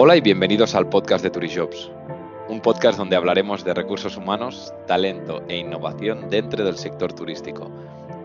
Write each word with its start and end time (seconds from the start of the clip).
Hola 0.00 0.14
y 0.14 0.20
bienvenidos 0.20 0.76
al 0.76 0.88
podcast 0.88 1.24
de 1.24 1.30
Turijobs, 1.30 1.90
un 2.48 2.60
podcast 2.60 2.96
donde 2.96 3.16
hablaremos 3.16 3.64
de 3.64 3.74
recursos 3.74 4.16
humanos, 4.16 4.72
talento 4.86 5.42
e 5.48 5.56
innovación 5.56 6.30
dentro 6.30 6.64
del 6.64 6.76
sector 6.76 7.12
turístico. 7.12 7.68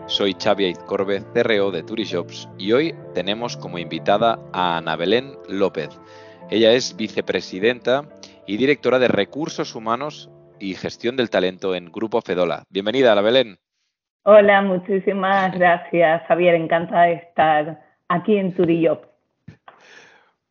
Soy 0.06 0.36
Xavi 0.40 0.66
Aizcorbe, 0.66 1.24
CRO 1.34 1.72
de 1.72 1.82
Turijobs 1.82 2.48
y 2.58 2.70
hoy 2.70 2.94
tenemos 3.12 3.56
como 3.56 3.78
invitada 3.78 4.38
a 4.52 4.76
Ana 4.76 4.94
Belén 4.94 5.32
López. 5.48 5.88
Ella 6.48 6.70
es 6.70 6.96
vicepresidenta 6.96 8.04
y 8.46 8.56
directora 8.56 9.00
de 9.00 9.08
Recursos 9.08 9.74
Humanos 9.74 10.30
y 10.60 10.74
Gestión 10.74 11.16
del 11.16 11.28
Talento 11.28 11.74
en 11.74 11.90
Grupo 11.90 12.20
Fedola. 12.20 12.62
Bienvenida, 12.70 13.10
Ana 13.10 13.22
Belén. 13.22 13.58
Hola, 14.22 14.62
muchísimas 14.62 15.52
gracias, 15.58 16.22
Javier. 16.28 16.54
Encantada 16.54 17.06
de 17.06 17.14
estar 17.14 17.82
aquí 18.08 18.36
en 18.36 18.54
Turijobs. 18.54 19.13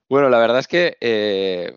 Bueno, 0.09 0.29
la 0.29 0.39
verdad 0.39 0.59
es 0.59 0.67
que 0.67 0.97
eh, 1.01 1.73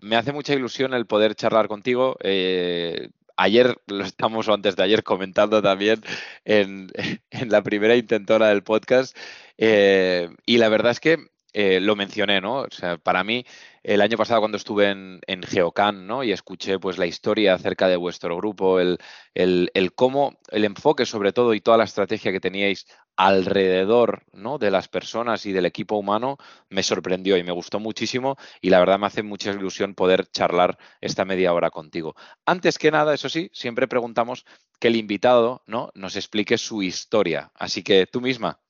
me 0.00 0.16
hace 0.16 0.32
mucha 0.32 0.54
ilusión 0.54 0.94
el 0.94 1.06
poder 1.06 1.34
charlar 1.34 1.68
contigo. 1.68 2.16
Eh, 2.22 3.10
ayer 3.36 3.76
lo 3.86 4.04
estamos 4.04 4.48
o 4.48 4.54
antes 4.54 4.76
de 4.76 4.82
ayer 4.82 5.02
comentando 5.02 5.62
también 5.62 6.02
en, 6.44 6.90
la 7.48 7.62
primera 7.62 7.96
intentora 7.96 8.48
del 8.48 8.62
podcast. 8.62 9.16
Eh, 9.58 10.30
y 10.46 10.58
la 10.58 10.68
verdad 10.68 10.92
es 10.92 11.00
que 11.00 11.18
lo 11.52 11.96
mencioné, 11.96 12.40
¿no? 12.40 12.60
O 12.60 12.70
sea, 12.70 12.98
para 12.98 13.24
mí, 13.24 13.44
el 13.82 14.00
año 14.00 14.16
pasado 14.16 14.40
cuando 14.40 14.56
estuve 14.56 14.90
en, 14.90 15.42
Geocan, 15.42 16.06
¿no? 16.06 16.22
Y 16.22 16.32
escuché 16.32 16.78
pues 16.78 16.98
la 16.98 17.06
historia 17.06 17.54
acerca 17.54 17.88
de 17.88 17.96
vuestro 17.96 18.36
grupo, 18.36 18.80
el, 18.80 18.98
el, 19.34 19.70
el, 19.74 19.94
cómo, 19.94 20.38
el 20.50 20.64
enfoque 20.64 21.06
sobre 21.06 21.32
todo 21.32 21.54
y 21.54 21.60
toda 21.60 21.78
la 21.78 21.84
estrategia 21.84 22.32
que 22.32 22.40
teníais 22.40 22.86
alrededor 23.18 24.22
¿no? 24.32 24.58
de 24.58 24.70
las 24.70 24.86
personas 24.86 25.44
y 25.44 25.52
del 25.52 25.66
equipo 25.66 25.96
humano 25.96 26.38
me 26.70 26.84
sorprendió 26.84 27.36
y 27.36 27.42
me 27.42 27.50
gustó 27.50 27.80
muchísimo 27.80 28.36
y 28.60 28.70
la 28.70 28.78
verdad 28.78 29.00
me 29.00 29.06
hace 29.08 29.24
mucha 29.24 29.50
ilusión 29.50 29.94
poder 29.94 30.28
charlar 30.30 30.78
esta 31.00 31.24
media 31.24 31.52
hora 31.52 31.70
contigo. 31.70 32.14
Antes 32.46 32.78
que 32.78 32.92
nada, 32.92 33.12
eso 33.12 33.28
sí, 33.28 33.50
siempre 33.52 33.88
preguntamos 33.88 34.44
que 34.78 34.86
el 34.86 34.94
invitado 34.94 35.64
¿no? 35.66 35.90
nos 35.94 36.14
explique 36.14 36.58
su 36.58 36.80
historia. 36.82 37.50
Así 37.54 37.82
que 37.82 38.06
tú 38.06 38.20
misma. 38.20 38.60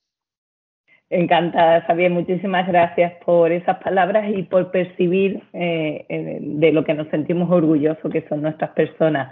Encantada, 1.11 1.83
Xavier. 1.87 2.11
Muchísimas 2.11 2.67
gracias 2.69 3.13
por 3.25 3.51
esas 3.51 3.79
palabras 3.79 4.31
y 4.35 4.43
por 4.43 4.71
percibir 4.71 5.43
eh, 5.53 6.05
eh, 6.09 6.39
de 6.41 6.73
lo 6.73 6.85
que 6.85 6.95
nos 6.95 7.09
sentimos 7.09 7.51
orgullosos 7.51 8.13
que 8.13 8.27
son 8.29 8.43
nuestras 8.43 8.71
personas. 8.71 9.31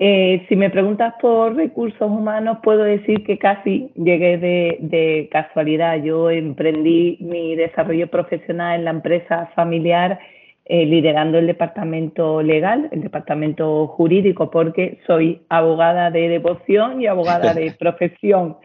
Eh, 0.00 0.44
si 0.48 0.56
me 0.56 0.70
preguntas 0.70 1.14
por 1.20 1.54
recursos 1.54 2.10
humanos, 2.10 2.58
puedo 2.62 2.82
decir 2.82 3.24
que 3.24 3.38
casi 3.38 3.90
llegué 3.94 4.38
de, 4.38 5.28
casualidad. 5.30 6.02
Yo 6.02 6.30
emprendí 6.30 7.16
mi 7.20 7.54
desarrollo 7.54 8.08
profesional 8.08 8.80
en 8.80 8.84
la 8.84 8.90
empresa 8.90 9.50
familiar 9.54 10.18
eh, 10.66 10.86
liderando 10.86 11.38
el 11.38 11.46
departamento 11.46 12.42
legal, 12.42 12.88
el 12.90 13.02
departamento 13.02 13.86
jurídico, 13.86 14.50
porque 14.50 14.98
soy 15.06 15.42
abogada 15.48 16.10
de 16.10 16.28
devoción 16.28 17.00
y 17.00 17.06
abogada 17.06 17.54
de 17.54 17.70
profesión. 17.78 18.56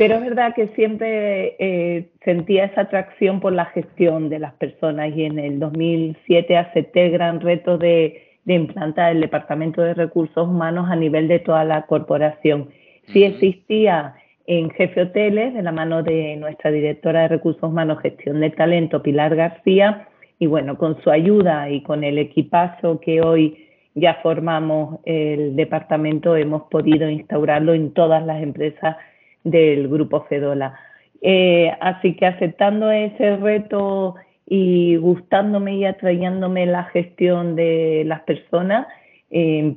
Pero 0.00 0.14
es 0.14 0.20
verdad 0.22 0.54
que 0.54 0.68
siempre 0.68 1.56
eh, 1.58 2.08
sentía 2.24 2.64
esa 2.64 2.82
atracción 2.82 3.40
por 3.40 3.52
la 3.52 3.66
gestión 3.66 4.30
de 4.30 4.38
las 4.38 4.54
personas 4.54 5.14
y 5.14 5.24
en 5.24 5.38
el 5.38 5.60
2007 5.60 6.56
acepté 6.56 7.06
el 7.06 7.12
gran 7.12 7.40
reto 7.40 7.76
de 7.76 8.30
de 8.44 8.54
implantar 8.54 9.12
el 9.12 9.20
Departamento 9.20 9.82
de 9.82 9.94
Recursos 9.94 10.48
Humanos 10.48 10.88
a 10.90 10.96
nivel 10.96 11.28
de 11.28 11.38
toda 11.38 11.64
la 11.64 11.86
corporación. 11.86 12.70
Sí 13.12 13.24
existía 13.24 14.14
en 14.46 14.70
Jefe 14.70 15.02
Hoteles, 15.02 15.54
de 15.54 15.62
la 15.62 15.72
mano 15.72 16.02
de 16.02 16.36
nuestra 16.36 16.70
directora 16.70 17.22
de 17.22 17.28
Recursos 17.28 17.62
Humanos, 17.62 18.00
Gestión 18.00 18.40
de 18.40 18.50
Talento, 18.50 19.02
Pilar 19.02 19.36
García, 19.36 20.08
y 20.38 20.46
bueno, 20.46 20.78
con 20.78 21.00
su 21.02 21.10
ayuda 21.10 21.70
y 21.70 21.82
con 21.82 22.02
el 22.02 22.18
equipazo 22.18 22.98
que 23.00 23.20
hoy 23.20 23.68
ya 23.94 24.14
formamos 24.22 25.00
el 25.04 25.54
departamento, 25.54 26.34
hemos 26.34 26.62
podido 26.70 27.08
instaurarlo 27.08 27.74
en 27.74 27.92
todas 27.92 28.24
las 28.24 28.42
empresas 28.42 28.96
del 29.44 29.88
Grupo 29.88 30.22
Fedola. 30.28 30.78
Eh, 31.22 31.70
así 31.80 32.14
que 32.14 32.26
aceptando 32.26 32.90
ese 32.90 33.36
reto 33.36 34.16
y 34.46 34.96
gustándome 34.96 35.76
y 35.76 35.84
atrayéndome 35.84 36.66
la 36.66 36.84
gestión 36.84 37.56
de 37.56 38.04
las 38.06 38.20
personas, 38.22 38.86
eh, 39.30 39.74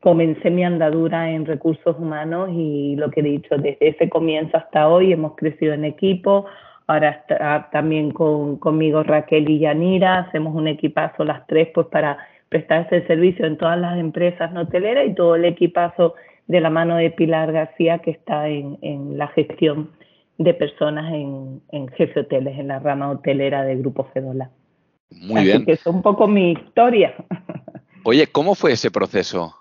comencé 0.00 0.50
mi 0.50 0.64
andadura 0.64 1.30
en 1.30 1.46
recursos 1.46 1.96
humanos 1.98 2.50
y 2.52 2.96
lo 2.96 3.10
que 3.10 3.20
he 3.20 3.24
dicho, 3.24 3.56
desde 3.56 3.88
ese 3.88 4.08
comienzo 4.08 4.56
hasta 4.56 4.88
hoy 4.88 5.12
hemos 5.12 5.36
crecido 5.36 5.74
en 5.74 5.84
equipo, 5.84 6.46
ahora 6.86 7.10
está 7.10 7.68
también 7.72 8.10
con, 8.10 8.58
conmigo 8.58 9.02
Raquel 9.02 9.48
y 9.50 9.58
Yanira, 9.58 10.18
hacemos 10.18 10.54
un 10.54 10.68
equipazo 10.68 11.24
las 11.24 11.46
tres 11.46 11.68
pues 11.74 11.88
para 11.88 12.18
prestar 12.48 12.86
ese 12.86 13.06
servicio 13.06 13.46
en 13.46 13.56
todas 13.56 13.78
las 13.78 13.98
empresas 13.98 14.54
hoteleras 14.56 15.06
y 15.08 15.14
todo 15.14 15.34
el 15.34 15.44
equipazo 15.44 16.14
de 16.46 16.60
la 16.60 16.70
mano 16.70 16.96
de 16.96 17.10
Pilar 17.10 17.52
García 17.52 17.98
que 17.98 18.10
está 18.10 18.48
en, 18.48 18.78
en 18.82 19.18
la 19.18 19.28
gestión 19.28 19.90
de 20.38 20.54
personas 20.54 21.12
en, 21.12 21.62
en 21.72 21.88
jefe 21.88 22.20
hoteles, 22.20 22.58
en 22.58 22.68
la 22.68 22.78
rama 22.78 23.10
hotelera 23.10 23.64
de 23.64 23.76
Grupo 23.76 24.04
Fedola. 24.12 24.50
Muy 25.10 25.40
Así 25.40 25.46
bien. 25.46 25.64
que 25.64 25.72
es 25.72 25.86
un 25.86 26.02
poco 26.02 26.26
mi 26.26 26.52
historia. 26.52 27.14
Oye, 28.04 28.26
¿cómo 28.26 28.54
fue 28.54 28.72
ese 28.72 28.90
proceso? 28.90 29.54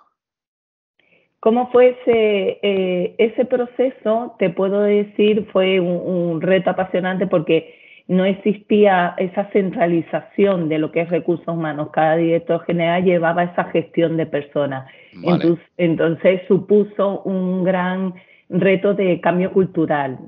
¿Cómo 1.39 1.71
fue 1.71 1.89
ese, 1.89 2.59
eh, 2.63 3.15
ese 3.19 3.45
proceso? 3.45 4.35
Te 4.39 4.49
puedo 4.49 4.81
decir, 4.81 5.47
fue 5.51 5.79
un, 5.79 6.41
reto 6.41 6.71
apasionante 6.71 7.27
porque 7.27 7.75
no 8.07 8.25
existía 8.25 9.15
esa 9.17 9.45
centralización 9.51 10.69
de 10.69 10.77
lo 10.77 10.91
que 10.91 11.01
es 11.01 11.09
recursos 11.09 11.47
humanos. 11.47 11.89
Cada 11.91 12.17
director 12.17 12.63
general 12.65 13.03
llevaba 13.03 13.43
esa 13.43 13.65
gestión 13.65 14.15
de 14.17 14.25
personas. 14.27 14.87
Entonces, 15.23 15.65
entonces, 15.77 16.41
supuso 16.47 17.21
un 17.23 17.63
gran 17.63 18.13
reto 18.49 18.93
de 18.93 19.19
cambio 19.21 19.51
cultural. 19.51 20.19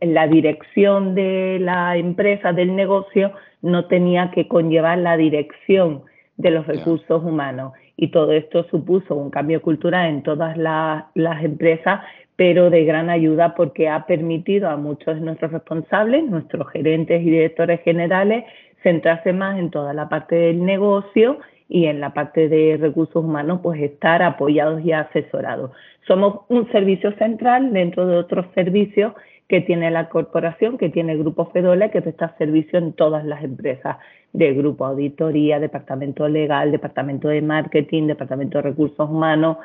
La 0.00 0.26
dirección 0.26 1.14
de 1.14 1.58
la 1.60 1.96
empresa, 1.96 2.52
del 2.52 2.74
negocio, 2.74 3.32
no 3.60 3.86
tenía 3.86 4.30
que 4.30 4.48
conllevar 4.48 4.98
la 4.98 5.16
dirección 5.16 6.02
de 6.36 6.50
los 6.50 6.66
recursos 6.66 7.22
humanos. 7.22 7.72
Y 8.00 8.08
todo 8.08 8.30
esto 8.30 8.64
supuso 8.70 9.16
un 9.16 9.28
cambio 9.28 9.60
cultural 9.60 10.08
en 10.08 10.22
todas 10.22 10.56
las 10.56 11.44
empresas, 11.44 12.00
pero 12.36 12.70
de 12.70 12.84
gran 12.84 13.10
ayuda 13.10 13.56
porque 13.56 13.88
ha 13.88 14.06
permitido 14.06 14.70
a 14.70 14.76
muchos 14.76 15.16
de 15.16 15.20
nuestros 15.20 15.50
responsables, 15.50 16.22
nuestros 16.22 16.70
gerentes 16.70 17.20
y 17.20 17.24
directores 17.24 17.80
generales, 17.82 18.44
centrarse 18.84 19.32
más 19.32 19.58
en 19.58 19.70
toda 19.70 19.94
la 19.94 20.08
parte 20.08 20.36
del 20.36 20.64
negocio 20.64 21.40
y 21.68 21.86
en 21.86 21.98
la 22.00 22.14
parte 22.14 22.48
de 22.48 22.78
recursos 22.80 23.24
humanos, 23.24 23.58
pues 23.64 23.82
estar 23.82 24.22
apoyados 24.22 24.80
y 24.84 24.92
asesorados. 24.92 25.72
Somos 26.06 26.42
un 26.46 26.70
servicio 26.70 27.10
central 27.16 27.72
dentro 27.72 28.06
de 28.06 28.16
otros 28.16 28.46
servicios 28.54 29.12
que 29.48 29.60
tiene 29.62 29.90
la 29.90 30.08
corporación, 30.08 30.78
que 30.78 30.88
tiene 30.88 31.14
el 31.14 31.18
Grupo 31.18 31.46
Fedola, 31.46 31.90
que 31.90 32.00
presta 32.00 32.36
servicio 32.38 32.78
en 32.78 32.92
todas 32.92 33.24
las 33.24 33.42
empresas 33.42 33.96
de 34.32 34.52
Grupo 34.54 34.86
Auditoría, 34.86 35.58
Departamento 35.58 36.28
Legal, 36.28 36.70
Departamento 36.70 37.28
de 37.28 37.42
Marketing, 37.42 38.06
Departamento 38.06 38.58
de 38.58 38.62
Recursos 38.62 39.08
Humanos. 39.08 39.58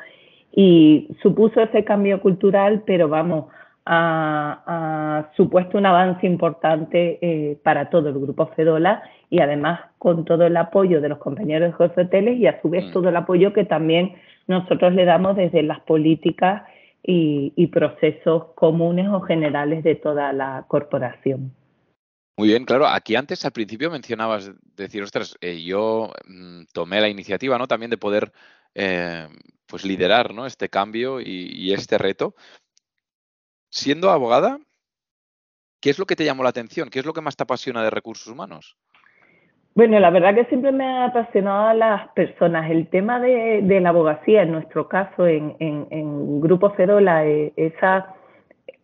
Y 0.52 1.08
supuso 1.22 1.60
ese 1.60 1.84
cambio 1.84 2.20
cultural, 2.20 2.82
pero 2.86 3.08
vamos, 3.08 3.46
ha, 3.86 5.30
supuesto 5.36 5.78
un 5.78 5.86
avance 5.86 6.26
importante 6.26 7.18
eh, 7.20 7.58
para 7.62 7.90
todo 7.90 8.08
el 8.08 8.18
Grupo 8.18 8.46
Fedola 8.56 9.02
y 9.30 9.40
además 9.40 9.80
con 9.98 10.24
todo 10.24 10.46
el 10.46 10.56
apoyo 10.56 11.00
de 11.00 11.08
los 11.08 11.18
compañeros 11.18 11.76
de 11.76 11.86
los 11.86 11.98
hoteles 11.98 12.38
y 12.38 12.46
a 12.46 12.60
su 12.62 12.70
vez 12.70 12.86
mm. 12.86 12.92
todo 12.92 13.08
el 13.08 13.16
apoyo 13.16 13.52
que 13.52 13.64
también 13.64 14.12
nosotros 14.46 14.94
le 14.94 15.04
damos 15.04 15.36
desde 15.36 15.62
las 15.62 15.80
políticas 15.80 16.62
y, 17.06 17.66
procesos 17.66 18.46
comunes 18.54 19.08
o 19.08 19.20
generales 19.20 19.84
de 19.84 19.94
toda 19.94 20.32
la 20.32 20.64
corporación. 20.68 21.52
Muy 22.36 22.48
bien, 22.48 22.64
claro. 22.64 22.86
Aquí 22.86 23.14
antes, 23.14 23.44
al 23.44 23.52
principio, 23.52 23.90
mencionabas, 23.90 24.50
decir, 24.76 25.02
ostras, 25.02 25.36
eh, 25.40 25.62
yo 25.62 26.12
mm, 26.26 26.64
tomé 26.72 27.00
la 27.00 27.08
iniciativa, 27.08 27.58
¿no? 27.58 27.68
También 27.68 27.90
de 27.90 27.98
poder, 27.98 28.32
eh, 28.74 29.28
pues, 29.66 29.84
liderar, 29.84 30.34
¿no? 30.34 30.44
Este 30.46 30.68
cambio 30.68 31.20
y, 31.20 31.72
este 31.72 31.96
reto. 31.96 32.34
Siendo 33.70 34.10
abogada, 34.10 34.58
¿qué 35.80 35.90
es 35.90 35.98
lo 35.98 36.06
que 36.06 36.16
te 36.16 36.24
llamó 36.24 36.42
la 36.42 36.50
atención? 36.50 36.90
¿Qué 36.90 36.98
es 36.98 37.06
lo 37.06 37.12
que 37.12 37.20
más 37.20 37.36
te 37.36 37.44
apasiona 37.44 37.82
de 37.84 37.90
recursos 37.90 38.26
humanos? 38.26 38.76
Bueno, 39.76 39.98
la 39.98 40.10
verdad 40.10 40.34
que 40.34 40.44
siempre 40.46 40.70
me 40.70 40.84
ha 40.84 41.06
apasionado 41.06 41.68
a 41.68 41.74
las 41.74 42.08
personas. 42.12 42.70
El 42.70 42.88
tema 42.88 43.18
de, 43.18 43.80
la 43.80 43.88
abogacía, 43.88 44.42
en 44.42 44.52
nuestro 44.52 44.88
caso, 44.88 45.26
en, 45.26 45.56
en, 45.58 46.40
Grupo 46.40 46.70
Fedola, 46.70 47.26
eh, 47.26 47.52
esa 47.56 48.14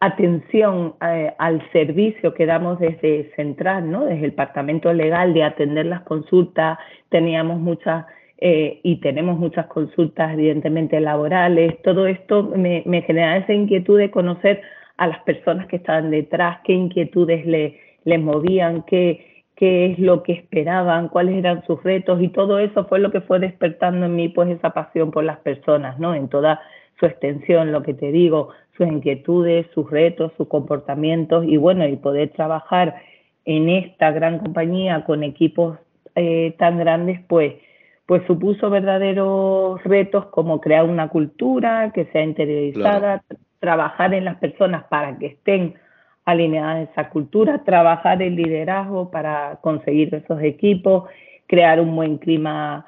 atención 0.00 0.94
eh, 1.06 1.32
al 1.38 1.62
servicio 1.72 2.34
que 2.34 2.46
damos 2.46 2.78
desde 2.78 3.30
Central, 3.36 3.90
¿no? 3.90 4.04
desde 4.06 4.24
el 4.24 4.30
Departamento 4.30 4.92
Legal, 4.92 5.34
de 5.34 5.44
atender 5.44 5.86
las 5.86 6.02
consultas, 6.02 6.78
teníamos 7.10 7.60
muchas 7.60 8.06
eh, 8.38 8.80
y 8.82 8.96
tenemos 9.00 9.38
muchas 9.38 9.66
consultas, 9.66 10.32
evidentemente, 10.32 10.98
laborales. 11.00 11.80
Todo 11.82 12.06
esto 12.06 12.42
me, 12.42 12.82
me 12.86 13.02
genera 13.02 13.36
esa 13.36 13.52
inquietud 13.52 13.98
de 13.98 14.10
conocer 14.10 14.62
a 14.96 15.06
las 15.06 15.20
personas 15.20 15.66
que 15.66 15.76
estaban 15.76 16.10
detrás, 16.10 16.60
qué 16.64 16.72
inquietudes 16.72 17.46
les 17.46 18.20
movían, 18.20 18.82
qué 18.82 19.30
qué 19.60 19.92
es 19.92 19.98
lo 19.98 20.22
que 20.22 20.32
esperaban, 20.32 21.08
cuáles 21.08 21.36
eran 21.36 21.62
sus 21.66 21.82
retos 21.82 22.22
y 22.22 22.28
todo 22.28 22.58
eso 22.58 22.86
fue 22.86 22.98
lo 22.98 23.10
que 23.10 23.20
fue 23.20 23.38
despertando 23.38 24.06
en 24.06 24.16
mí 24.16 24.30
pues 24.30 24.48
esa 24.48 24.70
pasión 24.70 25.10
por 25.10 25.22
las 25.22 25.38
personas, 25.40 25.98
¿no? 25.98 26.14
En 26.14 26.30
toda 26.30 26.62
su 27.00 27.06
extensión, 27.06 27.72
lo 27.72 27.82
que 27.82 27.94
te 27.94 28.12
digo, 28.12 28.50
sus 28.76 28.86
inquietudes, 28.86 29.66
sus 29.74 29.90
retos, 29.90 30.32
sus 30.36 30.46
comportamientos 30.46 31.44
y 31.46 31.56
bueno, 31.56 31.88
y 31.88 31.96
poder 31.96 32.28
trabajar 32.30 33.02
en 33.46 33.70
esta 33.70 34.12
gran 34.12 34.38
compañía 34.38 35.04
con 35.04 35.24
equipos 35.24 35.78
eh, 36.14 36.54
tan 36.58 36.78
grandes, 36.78 37.20
pues, 37.26 37.54
pues 38.04 38.22
supuso 38.26 38.68
verdaderos 38.70 39.82
retos 39.84 40.26
como 40.26 40.60
crear 40.60 40.84
una 40.84 41.08
cultura 41.08 41.90
que 41.94 42.04
sea 42.06 42.22
interiorizada, 42.22 43.22
trabajar 43.60 44.14
en 44.14 44.26
las 44.26 44.36
personas 44.36 44.84
para 44.84 45.16
que 45.18 45.26
estén 45.26 45.74
alineadas 46.24 46.76
a 46.76 46.82
esa 46.82 47.10
cultura, 47.10 47.64
trabajar 47.64 48.22
el 48.22 48.36
liderazgo 48.36 49.10
para 49.10 49.58
conseguir 49.62 50.14
esos 50.14 50.42
equipos, 50.42 51.08
crear 51.46 51.80
un 51.80 51.94
buen 51.96 52.18
clima 52.18 52.86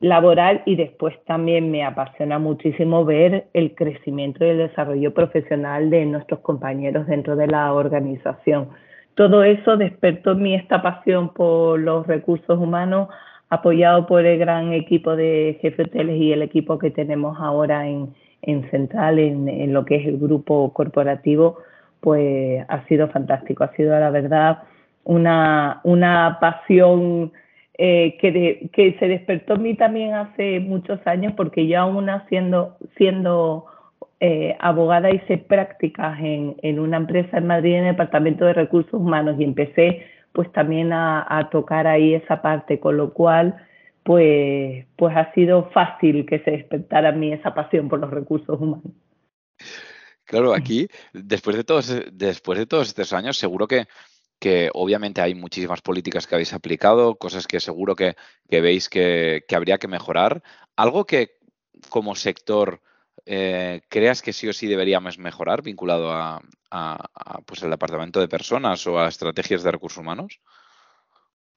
laboral 0.00 0.62
y 0.64 0.76
después 0.76 1.14
también 1.26 1.70
me 1.70 1.84
apasiona 1.84 2.38
muchísimo 2.38 3.04
ver 3.04 3.46
el 3.52 3.74
crecimiento 3.74 4.44
y 4.44 4.48
el 4.48 4.58
desarrollo 4.58 5.12
profesional 5.12 5.90
de 5.90 6.06
nuestros 6.06 6.40
compañeros 6.40 7.06
dentro 7.06 7.36
de 7.36 7.46
la 7.46 7.72
organización. 7.72 8.70
Todo 9.14 9.44
eso 9.44 9.76
despertó 9.76 10.32
en 10.32 10.42
mí 10.42 10.54
esta 10.54 10.80
pasión 10.80 11.34
por 11.34 11.78
los 11.78 12.06
recursos 12.06 12.58
humanos, 12.58 13.08
apoyado 13.50 14.06
por 14.06 14.24
el 14.24 14.38
gran 14.38 14.72
equipo 14.72 15.16
de 15.16 15.58
jefes 15.60 15.88
hoteles 15.88 16.16
y 16.16 16.32
el 16.32 16.42
equipo 16.42 16.78
que 16.78 16.90
tenemos 16.90 17.38
ahora 17.38 17.86
en, 17.86 18.14
en 18.42 18.70
Central, 18.70 19.18
en, 19.18 19.48
en 19.48 19.74
lo 19.74 19.84
que 19.84 19.96
es 19.96 20.06
el 20.06 20.18
grupo 20.18 20.72
corporativo, 20.72 21.58
pues 22.00 22.64
ha 22.68 22.86
sido 22.86 23.08
fantástico. 23.08 23.64
Ha 23.64 23.72
sido, 23.72 23.98
la 23.98 24.10
verdad, 24.10 24.62
una, 25.04 25.80
una 25.84 26.38
pasión 26.40 27.32
eh, 27.82 28.18
que, 28.20 28.68
que 28.74 28.98
se 28.98 29.08
despertó 29.08 29.54
en 29.54 29.62
mí 29.62 29.74
también 29.74 30.12
hace 30.12 30.60
muchos 30.60 31.00
años, 31.06 31.32
porque 31.34 31.66
yo 31.66 31.80
aún 31.80 32.10
siendo, 32.28 32.76
siendo 32.98 33.64
eh, 34.20 34.54
abogada 34.60 35.10
hice 35.10 35.38
prácticas 35.38 36.20
en, 36.20 36.78
una 36.78 36.98
empresa 36.98 37.38
en 37.38 37.46
Madrid 37.46 37.76
en 37.76 37.86
el 37.86 37.92
Departamento 37.92 38.44
de 38.44 38.52
Recursos 38.52 38.92
Humanos 38.92 39.36
y 39.38 39.44
empecé 39.44 40.04
pues 40.32 40.52
también 40.52 40.92
a, 40.92 41.24
a 41.26 41.48
tocar 41.48 41.86
ahí 41.86 42.12
esa 42.12 42.42
parte, 42.42 42.78
con 42.78 42.98
lo 42.98 43.14
cual 43.14 43.56
pues, 44.02 44.84
pues 44.96 45.16
ha 45.16 45.32
sido 45.32 45.70
fácil 45.70 46.26
que 46.26 46.40
se 46.40 46.50
despertara 46.50 47.08
en 47.08 47.18
mí 47.18 47.32
esa 47.32 47.54
pasión 47.54 47.88
por 47.88 47.98
los 47.98 48.10
recursos 48.10 48.60
humanos. 48.60 48.92
Claro, 50.26 50.52
aquí, 50.52 50.86
después 51.14 51.56
de 51.56 51.64
todos, 51.64 51.90
después 52.12 52.58
de 52.58 52.66
todos 52.66 52.88
estos 52.88 53.14
años, 53.14 53.38
seguro 53.38 53.66
que, 53.66 53.86
que 54.40 54.70
obviamente 54.72 55.20
hay 55.20 55.34
muchísimas 55.34 55.82
políticas 55.82 56.26
que 56.26 56.34
habéis 56.34 56.54
aplicado, 56.54 57.16
cosas 57.16 57.46
que 57.46 57.60
seguro 57.60 57.94
que, 57.94 58.16
que 58.48 58.60
veis 58.60 58.88
que, 58.88 59.44
que, 59.46 59.54
habría 59.54 59.78
que 59.78 59.86
mejorar. 59.86 60.42
Algo 60.76 61.04
que 61.04 61.36
como 61.90 62.14
sector 62.14 62.80
eh, 63.26 63.82
creas 63.88 64.22
que 64.22 64.32
sí 64.32 64.48
o 64.48 64.52
sí 64.52 64.66
deberíamos 64.66 65.18
mejorar 65.18 65.62
vinculado 65.62 66.10
a, 66.10 66.40
a, 66.70 67.04
a 67.14 67.40
pues 67.42 67.62
el 67.62 67.70
departamento 67.70 68.18
de 68.18 68.28
personas 68.28 68.86
o 68.86 68.98
a 68.98 69.08
estrategias 69.08 69.62
de 69.62 69.72
recursos 69.72 69.98
humanos. 69.98 70.40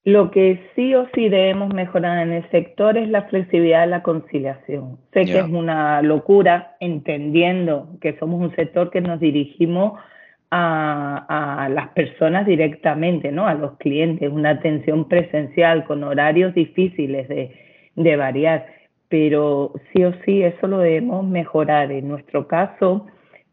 Lo 0.06 0.32
que 0.32 0.70
sí 0.76 0.94
o 0.96 1.08
sí 1.16 1.30
debemos 1.30 1.74
mejorar 1.74 2.28
en 2.28 2.34
el 2.34 2.52
sector 2.52 2.98
es 2.98 3.08
la 3.08 3.24
flexibilidad 3.24 3.82
de 3.82 3.88
la 3.88 4.04
conciliación. 4.04 5.00
Sé 5.14 5.24
yeah. 5.24 5.36
que 5.36 5.40
es 5.40 5.54
una 5.54 6.02
locura, 6.02 6.76
entendiendo 6.82 7.88
que 8.02 8.18
somos 8.20 8.42
un 8.42 8.54
sector 8.58 8.92
que 8.92 9.00
nos 9.00 9.22
dirigimos 9.22 9.94
a, 10.56 11.64
a, 11.64 11.70
las 11.70 11.90
personas 11.90 12.46
directamente, 12.46 13.32
¿no? 13.32 13.48
A 13.48 13.54
los 13.56 13.78
clientes, 13.78 14.32
una 14.32 14.52
atención 14.52 15.08
presencial 15.08 15.86
con 15.86 16.04
horarios 16.04 16.54
difíciles 16.54 17.28
de, 17.28 17.52
de 17.96 18.16
variar. 18.16 18.68
Pero 19.10 19.74
sí 19.92 20.04
o 20.04 20.14
sí 20.26 20.44
eso 20.44 20.68
lo 20.68 20.80
debemos 20.80 21.26
mejorar. 21.26 21.92
En 21.92 22.08
nuestro 22.08 22.48
caso, 22.48 23.08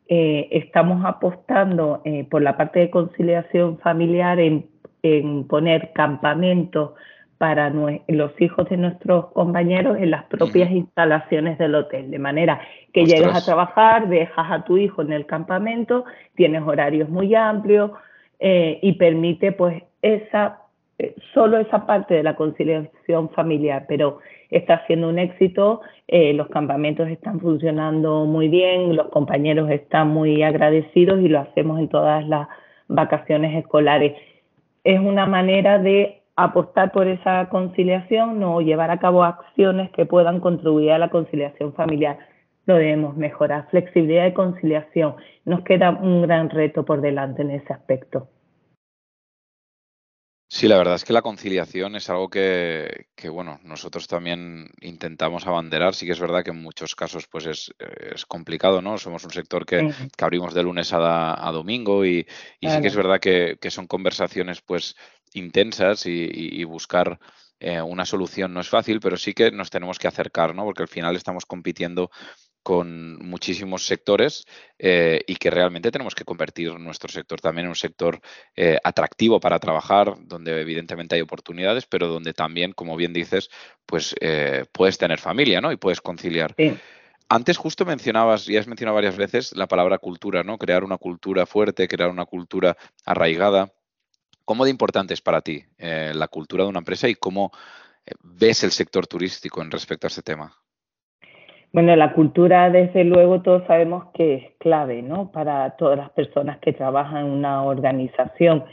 eh, 0.09 0.49
estamos 0.51 1.05
apostando 1.05 2.03
eh, 2.05 2.27
por 2.31 2.43
la 2.43 2.57
parte 2.57 2.81
de 2.81 2.91
conciliación 2.91 3.79
familiar 3.79 4.39
en 4.39 4.67
en 5.03 5.47
poner 5.47 5.93
campamentos 5.93 6.93
para 7.41 7.71
los 7.71 8.39
hijos 8.39 8.69
de 8.69 8.77
nuestros 8.77 9.29
compañeros 9.33 9.97
en 9.97 10.11
las 10.11 10.25
propias 10.25 10.71
instalaciones 10.71 11.57
del 11.57 11.75
hotel, 11.75 12.11
de 12.11 12.19
manera 12.19 12.61
que 12.93 13.05
Ostras. 13.05 13.19
llegas 13.19 13.43
a 13.43 13.45
trabajar, 13.47 14.09
dejas 14.11 14.51
a 14.51 14.63
tu 14.65 14.77
hijo 14.77 15.01
en 15.01 15.11
el 15.11 15.25
campamento, 15.25 16.05
tienes 16.35 16.61
horarios 16.61 17.09
muy 17.09 17.35
amplios 17.35 17.93
eh, 18.41 18.79
y 18.83 18.93
permite 18.93 19.53
pues 19.53 19.83
esa 20.03 20.59
eh, 20.99 21.15
solo 21.33 21.57
esa 21.57 21.87
parte 21.87 22.13
de 22.13 22.23
la 22.23 22.37
conciliación 22.37 23.31
familiar, 23.31 23.87
pero 23.89 24.19
está 24.51 24.85
siendo 24.87 25.09
un 25.09 25.19
éxito, 25.19 25.81
eh, 26.09 26.35
los 26.35 26.49
campamentos 26.49 27.09
están 27.09 27.41
funcionando 27.41 28.27
muy 28.27 28.49
bien, 28.49 28.95
los 28.97 29.09
compañeros 29.09 29.71
están 29.71 30.09
muy 30.09 30.43
agradecidos 30.43 31.23
y 31.23 31.29
lo 31.29 31.41
hacemos 31.41 31.81
en 31.81 31.89
todas 31.89 32.29
las 32.29 32.49
vacaciones 32.89 33.57
escolares. 33.57 34.13
Es 34.85 35.01
una 35.01 35.25
manera 35.25 35.79
de 35.79 36.20
apostar 36.45 36.93
por 36.93 37.07
esa 37.09 37.49
conciliación 37.49 38.43
o 38.43 38.61
llevar 38.61 38.91
a 38.91 38.99
cabo 38.99 39.25
acciones 39.25 39.91
que 39.91 40.07
puedan 40.07 40.41
contribuir 40.41 40.93
a 40.93 40.99
la 40.99 41.11
conciliación 41.11 41.73
familiar. 41.75 42.19
Lo 42.67 42.77
debemos 42.77 43.17
mejorar. 43.17 43.69
Flexibilidad 43.71 44.27
y 44.27 44.33
conciliación. 44.33 45.17
Nos 45.45 45.63
queda 45.63 45.91
un 45.91 46.23
gran 46.23 46.51
reto 46.51 46.85
por 46.85 47.01
delante 47.01 47.43
en 47.43 47.51
ese 47.51 47.73
aspecto. 47.73 48.29
Sí, 50.53 50.67
la 50.67 50.79
verdad 50.79 50.97
es 50.97 51.05
que 51.05 51.13
la 51.13 51.23
conciliación 51.23 51.95
es 51.95 52.11
algo 52.11 52.29
que, 52.29 53.07
que, 53.15 53.29
bueno, 53.29 53.61
nosotros 53.63 54.09
también 54.09 54.69
intentamos 54.81 55.47
abanderar. 55.47 55.95
Sí 55.95 56.07
que 56.07 56.13
es 56.13 56.19
verdad 56.19 56.43
que 56.43 56.51
en 56.51 56.61
muchos 56.61 56.97
casos 56.97 57.29
pues 57.29 57.47
es, 57.47 57.73
es 57.79 58.27
complicado, 58.27 58.83
¿no? 58.83 58.99
Somos 58.99 59.23
un 59.25 59.31
sector 59.31 59.65
que, 59.65 59.95
abrimos 60.19 60.53
de 60.53 60.65
lunes 60.65 60.93
a, 60.93 61.49
a 61.49 61.53
domingo 61.53 62.05
y, 62.05 62.27
y 62.59 62.67
claro. 62.67 62.77
sí 62.77 62.83
que 62.83 62.89
es 62.89 62.97
verdad 62.97 63.21
que, 63.21 63.59
que, 63.61 63.71
son 63.71 63.87
conversaciones 63.87 64.61
pues 64.61 64.97
intensas 65.35 66.07
y, 66.07 66.29
y 66.33 66.65
buscar 66.65 67.19
eh, 67.61 67.83
una 67.83 68.07
solución 68.07 68.55
no 68.55 68.61
es 68.61 68.69
fácil, 68.69 69.01
pero 69.01 69.17
sí 69.17 69.35
que 69.35 69.51
nos 69.51 69.71
tenemos 69.71 69.99
que 69.99 70.09
acercar, 70.09 70.55
¿no? 70.55 70.65
Porque 70.65 70.83
al 70.83 70.89
final 70.89 71.17
estamos 71.17 71.45
compitiendo 71.45 72.11
con 72.63 73.19
muchísimos 73.27 73.87
sectores 73.87 74.45
eh, 74.79 75.23
y 75.27 75.37
que 75.37 75.51
realmente 75.51 75.91
tenemos 75.91 76.15
que 76.15 76.25
convertir 76.25 76.79
nuestro 76.79 77.11
sector 77.11 77.41
también 77.41 77.67
en 77.67 77.71
un 77.71 77.77
sector 77.77 78.21
eh, 78.55 78.79
atractivo 78.85 79.41
para 79.41 79.59
trabajar, 79.59 80.15
donde 80.21 80.61
evidentemente 80.61 81.15
hay 81.15 81.23
oportunidades, 81.23 81.87
pero 81.87 82.07
donde 82.09 82.35
también, 82.35 82.73
como 82.73 82.97
bien 82.97 83.13
dices, 83.13 83.51
pues 83.87 84.15
eh, 84.21 84.67
puedes 84.73 84.99
tener 84.99 85.19
familia, 85.19 85.61
¿no? 85.61 85.73
Y 85.73 85.77
puedes 85.77 86.01
conciliar. 86.01 86.55
Sí. 86.57 86.77
Antes 87.29 87.57
justo 87.57 87.85
mencionabas, 87.85 88.49
y 88.49 88.57
has 88.57 88.67
mencionado 88.67 88.97
varias 88.97 89.17
veces, 89.17 89.57
la 89.57 89.69
palabra 89.69 89.99
cultura, 89.99 90.43
¿no? 90.43 90.59
Crear 90.59 90.85
una 90.85 90.99
cultura 90.99 91.47
fuerte, 91.47 91.89
crear 91.89 92.11
una 92.11 92.27
cultura 92.27 92.77
arraigada. 93.07 93.73
¿Cómo 94.51 94.65
de 94.65 94.73
importante 94.73 95.15
es 95.15 95.21
para 95.21 95.43
ti 95.43 95.63
eh, 95.79 96.11
la 96.13 96.27
cultura 96.27 96.65
de 96.65 96.71
una 96.71 96.81
empresa 96.81 97.09
y 97.09 97.15
cómo 97.15 97.53
eh, 98.05 98.11
ves 98.21 98.65
el 98.65 98.73
sector 98.73 99.07
turístico 99.07 99.63
en 99.63 99.71
respecto 99.71 100.09
a 100.09 100.09
este 100.09 100.23
tema? 100.23 100.53
Bueno, 101.73 101.95
la 101.95 102.13
cultura, 102.15 102.69
desde 102.69 103.05
luego, 103.05 103.43
todos 103.43 103.65
sabemos 103.69 104.07
que 104.13 104.35
es 104.35 104.45
clave, 104.59 105.03
¿no? 105.03 105.31
Para 105.31 105.77
todas 105.77 105.97
las 105.97 106.11
personas 106.11 106.59
que 106.59 106.73
trabajan 106.73 107.27
en 107.27 107.31
una 107.31 107.63
organización. 107.63 108.65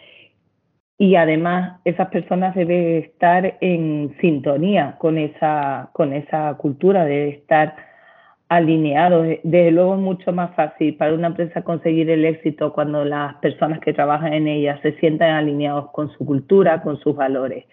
Y 0.97 1.15
además, 1.15 1.79
esas 1.85 2.07
personas 2.07 2.55
deben 2.55 3.03
estar 3.03 3.59
en 3.61 4.17
sintonía 4.19 4.95
con 4.97 5.19
esa, 5.19 5.91
con 5.93 6.11
esa 6.11 6.55
cultura, 6.55 7.05
deben 7.05 7.35
estar 7.35 7.75
alineados. 8.49 9.27
Desde 9.43 9.71
luego, 9.71 9.95
es 9.95 10.01
mucho 10.01 10.31
más 10.31 10.55
fácil 10.55 10.95
para 10.95 11.13
una 11.13 11.27
empresa 11.27 11.63
conseguir 11.63 12.09
el 12.09 12.25
éxito 12.25 12.73
cuando 12.73 13.03
las 13.05 13.35
personas 13.35 13.79
que 13.79 13.93
trabajan 13.93 14.33
en 14.33 14.47
ella 14.47 14.79
se 14.81 14.93
sientan 14.99 15.31
alineados 15.31 15.91
con 15.91 16.09
su 16.11 16.25
cultura, 16.25 16.81
con 16.81 16.99
sus 16.99 17.15
valores. 17.15 17.65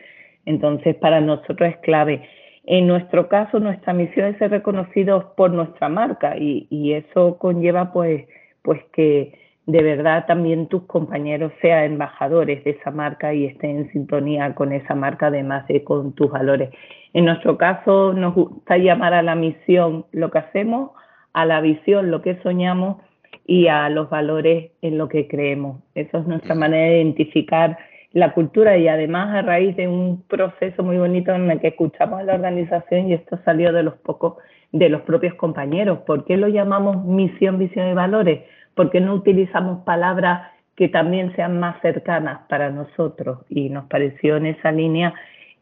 Entonces, 0.47 0.97
para 0.97 1.21
nosotros 1.21 1.71
es 1.71 1.77
clave. 1.79 2.29
En 2.65 2.87
nuestro 2.87 3.29
caso, 3.29 3.61
nuestra 3.61 3.93
misión 3.93 4.27
es 4.27 4.39
ser 4.39 4.51
reconocidos 4.51 5.25
por 5.37 5.51
nuestra 5.51 5.89
marca 5.89 6.37
y, 6.37 6.67
y 6.71 6.95
eso 6.95 7.39
conlleva 7.39 7.93
pues, 7.93 8.27
pues 8.63 8.81
que 8.93 9.44
de 9.67 9.83
verdad 9.83 10.27
también 10.27 10.69
tus 10.69 10.83
compañeros 10.85 11.53
sean 11.63 11.85
embajadores 11.85 12.63
de 12.65 12.73
esa 12.73 12.91
marca 12.91 13.33
y 13.33 13.47
estén 13.47 13.79
en 13.79 13.93
sintonía 13.93 14.55
con 14.55 14.73
esa 14.73 14.95
marca, 14.95 15.29
además 15.29 15.67
de 15.69 15.83
con 15.85 16.13
tus 16.15 16.31
valores. 16.31 16.71
En 17.15 17.25
nuestro 17.25 17.57
caso, 17.57 18.13
nos 18.13 18.35
gusta 18.35 18.77
llamar 18.77 19.15
a 19.15 19.23
la 19.23 19.35
misión 19.35 20.05
lo 20.13 20.31
que 20.31 20.39
hacemos, 20.39 20.91
a 21.33 21.47
la 21.47 21.61
visión 21.61 22.11
lo 22.11 22.21
que 22.21 22.37
soñamos 22.43 22.99
y 23.47 23.69
a 23.69 23.89
los 23.89 24.11
valores 24.11 24.73
en 24.83 24.99
lo 24.99 25.09
que 25.09 25.29
creemos. 25.29 25.81
Esa 25.95 26.19
es 26.19 26.27
nuestra 26.27 26.55
manera 26.55 26.91
de 26.91 26.97
identificar 26.99 27.79
la 28.13 28.33
cultura 28.33 28.77
y 28.77 28.87
además 28.87 29.35
a 29.35 29.43
raíz 29.43 29.75
de 29.77 29.89
un 29.89 30.23
proceso 30.29 30.83
muy 30.83 30.99
bonito 30.99 31.33
en 31.33 31.51
el 31.51 31.61
que 31.61 31.69
escuchamos 31.69 32.21
a 32.21 32.23
la 32.23 32.35
organización 32.35 33.09
y 33.09 33.15
esto 33.15 33.39
salió 33.45 33.73
de 33.73 33.83
los 33.83 33.95
pocos 33.95 34.35
de 34.73 34.89
los 34.89 35.03
propios 35.03 35.35
compañeros. 35.35 36.01
¿Por 36.01 36.25
qué 36.25 36.37
lo 36.37 36.49
llamamos 36.49 37.05
misión, 37.05 37.59
visión 37.59 37.89
y 37.89 37.95
valores? 37.95 38.41
Porque 38.75 39.01
no 39.01 39.15
utilizamos 39.15 39.85
palabras 39.85 40.51
que 40.77 40.89
también 40.89 41.35
sean 41.37 41.61
más 41.61 41.81
cercanas 41.81 42.41
para 42.49 42.71
nosotros 42.71 43.39
y 43.49 43.69
nos 43.69 43.87
pareció 43.87 44.37
en 44.37 44.47
esa 44.47 44.73
línea, 44.73 45.15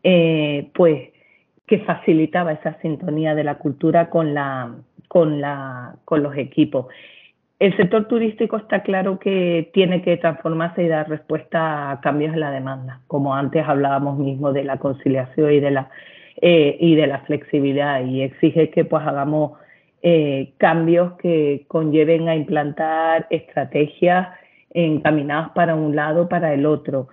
eh, 0.02 0.70
pues 0.74 1.10
que 1.66 1.80
facilitaba 1.80 2.52
esa 2.52 2.78
sintonía 2.80 3.34
de 3.34 3.44
la 3.44 3.56
cultura 3.56 4.10
con, 4.10 4.34
la, 4.34 4.74
con, 5.08 5.40
la, 5.40 5.96
con 6.04 6.22
los 6.22 6.36
equipos. 6.36 6.86
El 7.58 7.76
sector 7.76 8.08
turístico 8.08 8.56
está 8.56 8.82
claro 8.82 9.20
que 9.20 9.70
tiene 9.72 10.02
que 10.02 10.16
transformarse 10.16 10.82
y 10.82 10.88
dar 10.88 11.08
respuesta 11.08 11.92
a 11.92 12.00
cambios 12.00 12.34
en 12.34 12.40
la 12.40 12.50
demanda, 12.50 13.00
como 13.06 13.34
antes 13.34 13.64
hablábamos 13.64 14.18
mismo 14.18 14.52
de 14.52 14.64
la 14.64 14.78
conciliación 14.78 15.52
y 15.52 15.60
de 15.60 15.70
la, 15.70 15.90
eh, 16.40 16.76
y 16.80 16.96
de 16.96 17.06
la 17.06 17.20
flexibilidad 17.20 18.04
y 18.04 18.22
exige 18.22 18.70
que 18.70 18.84
pues 18.84 19.06
hagamos 19.06 19.52
eh, 20.02 20.54
cambios 20.58 21.12
que 21.14 21.64
conlleven 21.68 22.28
a 22.28 22.34
implantar 22.34 23.26
estrategias 23.30 24.28
encaminadas 24.70 25.50
para 25.50 25.74
un 25.74 25.94
lado, 25.94 26.28
para 26.28 26.52
el 26.54 26.66
otro. 26.66 27.08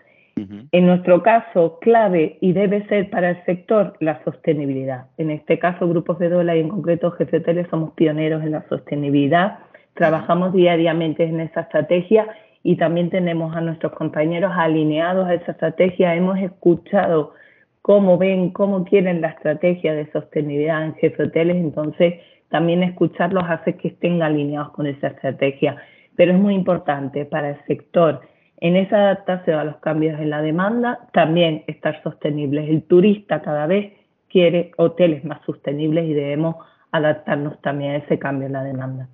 En 0.72 0.86
nuestro 0.86 1.22
caso, 1.22 1.80
clave 1.82 2.38
y 2.40 2.54
debe 2.54 2.88
ser 2.88 3.10
para 3.10 3.32
el 3.32 3.44
sector 3.44 3.96
la 4.00 4.24
sostenibilidad. 4.24 5.08
En 5.18 5.32
este 5.32 5.60
caso, 5.60 5.88
Grupos 5.88 6.18
de 6.18 6.30
Dólar 6.30 6.56
y 6.56 6.62
en 6.62 6.70
concreto 6.70 7.12
GCTL 7.12 7.70
somos 7.70 7.92
pioneros 7.92 8.42
en 8.44 8.54
la 8.54 8.66
sostenibilidad. 8.70 9.60
Trabajamos 9.96 10.54
diariamente 10.54 11.26
en 11.26 11.42
esa 11.42 11.62
estrategia 11.62 12.26
y 12.64 12.78
también 12.78 13.10
tenemos 13.10 13.54
a 13.54 13.60
nuestros 13.60 13.92
compañeros 13.92 14.54
alineados 14.56 15.28
a 15.28 15.34
esa 15.34 15.52
estrategia. 15.52 16.16
Hemos 16.16 16.40
escuchado 16.40 17.34
cómo 17.82 18.18
ven, 18.18 18.52
cómo 18.52 18.86
quieren 18.86 19.20
la 19.20 19.30
estrategia 19.30 19.94
de 19.94 20.10
sostenibilidad 20.12 20.86
en 20.86 20.94
GCTL, 20.94 21.50
entonces 21.50 22.16
también 22.50 22.84
escucharlos 22.84 23.44
hace 23.48 23.76
que 23.78 23.90
estén 23.90 24.22
alineados 24.22 24.72
con 24.72 24.88
esa 24.88 25.08
estrategia. 25.08 25.78
Pero 26.16 26.34
es 26.34 26.40
muy 26.40 26.56
importante 26.56 27.26
para 27.26 27.52
el 27.52 27.66
sector 27.66 28.22
en 28.62 28.76
esa 28.76 28.98
adaptación 28.98 29.58
a 29.58 29.64
los 29.64 29.78
cambios 29.78 30.20
en 30.20 30.30
la 30.30 30.42
demanda, 30.42 31.08
también 31.14 31.64
estar 31.68 32.02
sostenibles. 32.04 32.70
El 32.70 32.84
turista 32.84 33.42
cada 33.42 33.68
vez 33.68 33.94
quiere 34.28 34.72
hoteles 34.78 35.24
más 35.24 35.40
sostenibles 35.46 36.06
y 36.06 36.14
debemos 36.14 36.56
adaptarnos 36.92 37.62
también 37.62 37.92
a 37.92 37.96
ese 37.98 38.20
cambio 38.20 38.48
en 38.48 38.54
la 38.54 38.64
demanda. 38.64 39.08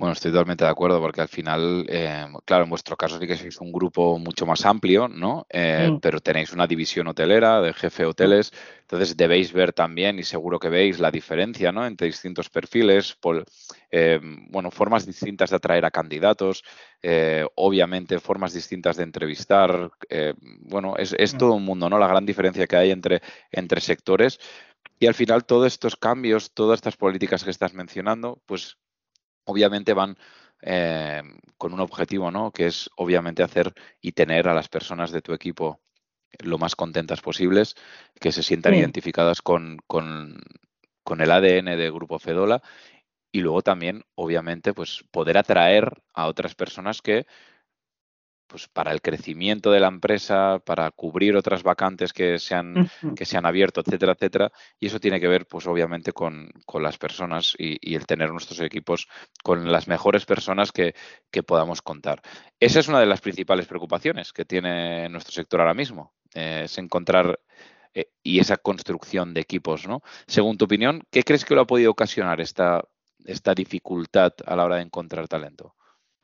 Bueno, 0.00 0.14
estoy 0.14 0.32
totalmente 0.32 0.64
de 0.64 0.70
acuerdo 0.70 0.98
porque 0.98 1.20
al 1.20 1.28
final, 1.28 1.84
eh, 1.86 2.24
claro, 2.46 2.64
en 2.64 2.70
vuestro 2.70 2.96
caso 2.96 3.18
sí 3.18 3.26
que 3.26 3.36
sois 3.36 3.60
un 3.60 3.70
grupo 3.70 4.18
mucho 4.18 4.46
más 4.46 4.64
amplio, 4.64 5.08
¿no? 5.08 5.46
Eh, 5.50 5.90
pero 6.00 6.20
tenéis 6.20 6.54
una 6.54 6.66
división 6.66 7.08
hotelera 7.08 7.60
de 7.60 7.74
jefe 7.74 8.06
hoteles, 8.06 8.50
entonces 8.80 9.14
debéis 9.14 9.52
ver 9.52 9.74
también 9.74 10.18
y 10.18 10.22
seguro 10.22 10.58
que 10.58 10.70
veis 10.70 11.00
la 11.00 11.10
diferencia, 11.10 11.70
¿no? 11.70 11.86
Entre 11.86 12.06
distintos 12.06 12.48
perfiles, 12.48 13.14
por, 13.20 13.44
eh, 13.90 14.18
bueno, 14.48 14.70
formas 14.70 15.04
distintas 15.04 15.50
de 15.50 15.56
atraer 15.56 15.84
a 15.84 15.90
candidatos, 15.90 16.64
obviamente 17.56 18.20
formas 18.20 18.54
distintas 18.54 18.96
de 18.96 19.02
entrevistar, 19.02 19.90
bueno, 20.60 20.96
es, 20.96 21.14
es, 21.18 21.36
todo 21.36 21.52
un 21.52 21.64
mundo, 21.66 21.90
¿no? 21.90 21.98
La 21.98 22.08
gran 22.08 22.24
diferencia 22.24 22.66
que 22.66 22.76
hay 22.76 22.90
entre, 22.90 23.20
entre 23.52 23.82
sectores. 23.82 24.40
Y 24.98 25.06
al 25.08 25.14
final 25.14 25.44
todos 25.44 25.66
estos 25.66 25.96
cambios, 25.96 26.52
todas 26.54 26.78
estas 26.78 26.96
políticas 26.96 27.44
que 27.44 27.50
estás 27.50 27.74
mencionando, 27.74 28.40
pues 28.46 28.78
obviamente 29.50 29.92
van 29.92 30.16
eh, 30.62 31.22
con 31.56 31.72
un 31.72 31.80
objetivo, 31.80 32.30
¿no? 32.30 32.52
Que 32.52 32.66
es 32.66 32.90
obviamente 32.96 33.42
hacer 33.42 33.72
y 34.00 34.12
tener 34.12 34.48
a 34.48 34.54
las 34.54 34.68
personas 34.68 35.10
de 35.10 35.22
tu 35.22 35.32
equipo 35.32 35.80
lo 36.38 36.58
más 36.58 36.76
contentas 36.76 37.20
posibles, 37.20 37.74
que 38.20 38.32
se 38.32 38.42
sientan 38.42 38.74
identificadas 38.74 39.42
con, 39.42 39.78
con, 39.86 40.38
con, 41.02 41.20
el 41.20 41.30
ADN 41.30 41.76
de 41.76 41.90
Grupo 41.90 42.18
Fedola 42.18 42.62
y 43.32 43.40
luego 43.40 43.62
también, 43.62 44.04
obviamente, 44.14 44.72
pues 44.72 45.04
poder 45.10 45.38
atraer 45.38 46.02
a 46.14 46.26
otras 46.26 46.54
personas 46.54 47.02
que 47.02 47.26
pues 48.50 48.66
para 48.66 48.90
el 48.90 49.00
crecimiento 49.00 49.70
de 49.70 49.78
la 49.78 49.86
empresa, 49.86 50.58
para 50.58 50.90
cubrir 50.90 51.36
otras 51.36 51.62
vacantes 51.62 52.12
que 52.12 52.40
se 52.40 52.56
han, 52.56 52.90
que 53.14 53.24
se 53.24 53.36
han 53.36 53.46
abierto, 53.46 53.80
etcétera, 53.80 54.12
etcétera. 54.12 54.50
Y 54.80 54.86
eso 54.86 54.98
tiene 54.98 55.20
que 55.20 55.28
ver, 55.28 55.46
pues 55.46 55.68
obviamente, 55.68 56.12
con, 56.12 56.50
las 56.80 56.98
personas 56.98 57.54
y, 57.56 57.94
el 57.94 58.06
tener 58.06 58.30
nuestros 58.30 58.60
equipos 58.60 59.06
con 59.44 59.70
las 59.70 59.86
mejores 59.86 60.26
personas 60.26 60.72
que, 60.72 60.94
podamos 61.46 61.80
contar. 61.80 62.20
Esa 62.58 62.80
es 62.80 62.88
una 62.88 63.00
de 63.00 63.06
las 63.06 63.20
principales 63.20 63.66
preocupaciones 63.66 64.32
que 64.32 64.44
tiene 64.44 65.08
nuestro 65.08 65.32
sector 65.32 65.60
ahora 65.60 65.74
mismo, 65.74 66.12
eh, 66.34 66.62
es 66.64 66.76
encontrar 66.78 67.40
eh, 67.94 68.10
y 68.22 68.40
esa 68.40 68.56
construcción 68.56 69.32
de 69.32 69.40
equipos, 69.40 69.86
¿no? 69.88 70.02
Según 70.26 70.58
tu 70.58 70.66
opinión, 70.66 71.02
¿qué 71.10 71.22
crees 71.22 71.44
que 71.44 71.54
lo 71.54 71.62
ha 71.62 71.66
podido 71.66 71.90
ocasionar 71.92 72.40
esta, 72.40 72.84
esta 73.24 73.54
dificultad 73.54 74.32
a 74.44 74.56
la 74.56 74.64
hora 74.64 74.76
de 74.76 74.82
encontrar 74.82 75.28
talento? 75.28 75.74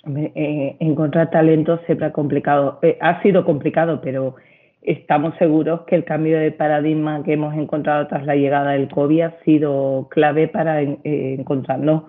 Eh, 0.04 0.76
encontrar 0.78 1.30
talento 1.30 1.80
siempre 1.86 2.06
ha 2.06 2.12
complicado, 2.12 2.78
eh, 2.82 2.96
ha 3.00 3.20
sido 3.22 3.44
complicado, 3.44 4.00
pero 4.00 4.36
estamos 4.82 5.34
seguros 5.36 5.80
que 5.82 5.96
el 5.96 6.04
cambio 6.04 6.38
de 6.38 6.52
paradigma 6.52 7.24
que 7.24 7.32
hemos 7.32 7.54
encontrado 7.54 8.06
tras 8.06 8.24
la 8.24 8.36
llegada 8.36 8.72
del 8.72 8.88
COVID 8.88 9.20
ha 9.22 9.40
sido 9.44 10.06
clave 10.10 10.46
para 10.46 10.80
eh, 10.80 10.98
encontrarnos 11.04 12.04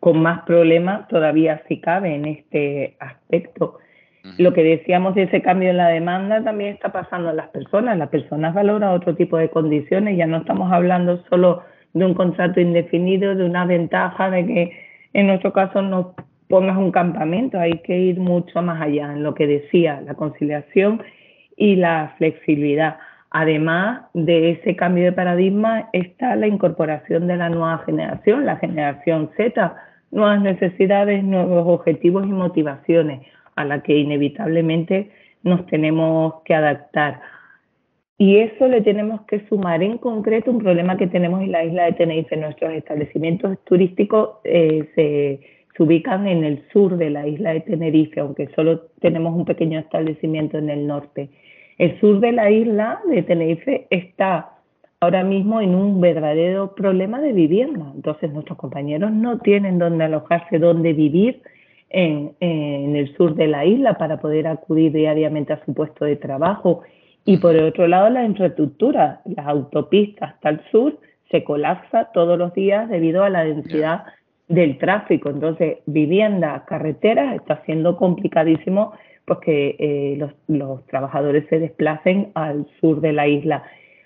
con 0.00 0.20
más 0.20 0.42
problemas 0.44 1.06
todavía 1.08 1.62
si 1.68 1.80
cabe 1.80 2.14
en 2.14 2.24
este 2.24 2.96
aspecto. 2.98 3.78
Lo 4.38 4.52
que 4.52 4.62
decíamos 4.62 5.16
de 5.16 5.24
ese 5.24 5.42
cambio 5.42 5.70
en 5.70 5.76
la 5.76 5.88
demanda 5.88 6.42
también 6.44 6.74
está 6.74 6.92
pasando 6.92 7.30
en 7.30 7.36
las 7.36 7.48
personas. 7.48 7.98
Las 7.98 8.08
personas 8.08 8.54
valoran 8.54 8.90
otro 8.90 9.16
tipo 9.16 9.36
de 9.36 9.50
condiciones. 9.50 10.16
Ya 10.16 10.26
no 10.26 10.38
estamos 10.38 10.72
hablando 10.72 11.22
solo 11.28 11.62
de 11.92 12.04
un 12.04 12.14
contrato 12.14 12.60
indefinido, 12.60 13.34
de 13.34 13.44
una 13.44 13.66
ventaja 13.66 14.30
de 14.30 14.46
que 14.46 14.72
en 15.12 15.26
nuestro 15.26 15.52
caso 15.52 15.82
no 15.82 16.14
pongas 16.52 16.76
un 16.76 16.92
campamento, 16.92 17.58
hay 17.58 17.78
que 17.78 17.96
ir 17.96 18.20
mucho 18.20 18.60
más 18.60 18.78
allá 18.82 19.10
en 19.10 19.22
lo 19.22 19.34
que 19.34 19.46
decía, 19.46 20.02
la 20.02 20.12
conciliación 20.12 21.02
y 21.56 21.76
la 21.76 22.12
flexibilidad. 22.18 22.98
Además 23.30 24.02
de 24.12 24.50
ese 24.50 24.76
cambio 24.76 25.04
de 25.04 25.12
paradigma 25.12 25.88
está 25.94 26.36
la 26.36 26.46
incorporación 26.46 27.26
de 27.26 27.38
la 27.38 27.48
nueva 27.48 27.78
generación, 27.86 28.44
la 28.44 28.56
generación 28.56 29.30
Z, 29.34 29.74
nuevas 30.10 30.42
necesidades, 30.42 31.24
nuevos 31.24 31.64
objetivos 31.66 32.26
y 32.26 32.32
motivaciones 32.32 33.22
a 33.56 33.64
la 33.64 33.82
que 33.82 33.96
inevitablemente 33.96 35.10
nos 35.42 35.64
tenemos 35.68 36.42
que 36.44 36.54
adaptar. 36.54 37.22
Y 38.18 38.36
eso 38.36 38.68
le 38.68 38.82
tenemos 38.82 39.22
que 39.22 39.40
sumar 39.48 39.82
en 39.82 39.96
concreto 39.96 40.50
un 40.50 40.58
problema 40.58 40.98
que 40.98 41.06
tenemos 41.06 41.40
en 41.40 41.50
la 41.50 41.64
isla 41.64 41.84
de 41.86 41.92
Tenerife. 41.92 42.36
Nuestros 42.36 42.74
establecimientos 42.74 43.56
turísticos 43.64 44.32
eh, 44.44 44.90
se 44.94 45.61
se 45.76 45.82
ubican 45.82 46.26
en 46.26 46.44
el 46.44 46.62
sur 46.72 46.96
de 46.96 47.10
la 47.10 47.26
isla 47.26 47.52
de 47.52 47.60
Tenerife, 47.60 48.20
aunque 48.20 48.48
solo 48.54 48.82
tenemos 49.00 49.34
un 49.34 49.44
pequeño 49.44 49.78
establecimiento 49.78 50.58
en 50.58 50.70
el 50.70 50.86
norte. 50.86 51.30
El 51.78 51.98
sur 52.00 52.20
de 52.20 52.32
la 52.32 52.50
isla 52.50 53.00
de 53.08 53.22
Tenerife 53.22 53.86
está 53.90 54.50
ahora 55.00 55.24
mismo 55.24 55.60
en 55.60 55.74
un 55.74 56.00
verdadero 56.00 56.74
problema 56.74 57.20
de 57.20 57.32
vivienda. 57.32 57.90
Entonces 57.94 58.30
nuestros 58.32 58.58
compañeros 58.58 59.10
no 59.10 59.38
tienen 59.38 59.78
dónde 59.78 60.04
alojarse, 60.04 60.58
dónde 60.58 60.92
vivir 60.92 61.42
en, 61.90 62.32
en, 62.40 62.94
el 62.94 63.14
sur 63.16 63.34
de 63.34 63.48
la 63.48 63.64
isla 63.64 63.98
para 63.98 64.18
poder 64.20 64.46
acudir 64.46 64.92
diariamente 64.92 65.54
a 65.54 65.64
su 65.64 65.74
puesto 65.74 66.04
de 66.04 66.16
trabajo. 66.16 66.82
Y 67.24 67.38
por 67.38 67.56
otro 67.56 67.88
lado, 67.88 68.10
la 68.10 68.24
infraestructura, 68.24 69.22
las 69.24 69.46
autopistas 69.46 70.34
hasta 70.34 70.50
el 70.50 70.60
sur 70.70 70.98
se 71.30 71.44
colapsa 71.44 72.10
todos 72.12 72.38
los 72.38 72.52
días 72.52 72.88
debido 72.88 73.24
a 73.24 73.30
la 73.30 73.44
densidad 73.44 74.04
del 74.52 74.78
tráfico. 74.78 75.30
Entonces, 75.30 75.78
vivienda, 75.86 76.64
carreteras, 76.66 77.36
está 77.36 77.62
siendo 77.64 77.96
complicadísimo 77.96 78.92
pues 79.24 79.38
que 79.40 79.76
eh, 79.78 80.16
los, 80.18 80.32
los, 80.48 80.84
trabajadores 80.86 81.46
se 81.48 81.58
desplacen 81.58 82.32
al 82.34 82.66
sur 82.80 83.00
de 83.00 83.12
la 83.12 83.28
isla. 83.28 83.62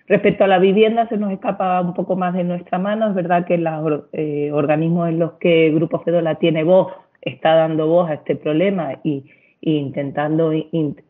Respecto 0.07 0.45
a 0.45 0.47
la 0.47 0.59
vivienda, 0.59 1.09
se 1.09 1.17
nos 1.17 1.33
escapa 1.33 1.81
un 1.81 1.95
poco 1.95 2.17
más 2.17 2.35
de 2.35 2.45
nuestra 2.45 2.79
mano. 2.79 3.09
Es 3.09 3.15
verdad 3.15 3.45
que 3.47 3.59
los 3.59 4.05
eh, 4.13 4.51
organismos 4.53 5.09
en 5.09 5.19
los 5.19 5.33
que 5.35 5.73
Grupo 5.73 6.01
Fedola 6.01 6.37
tiene 6.37 6.63
voz 6.65 6.93
está 7.23 7.55
dando 7.55 7.89
voz 7.89 8.11
a 8.11 8.15
este 8.15 8.37
problema 8.37 9.01
y, 9.03 9.25
intentando 9.63 10.53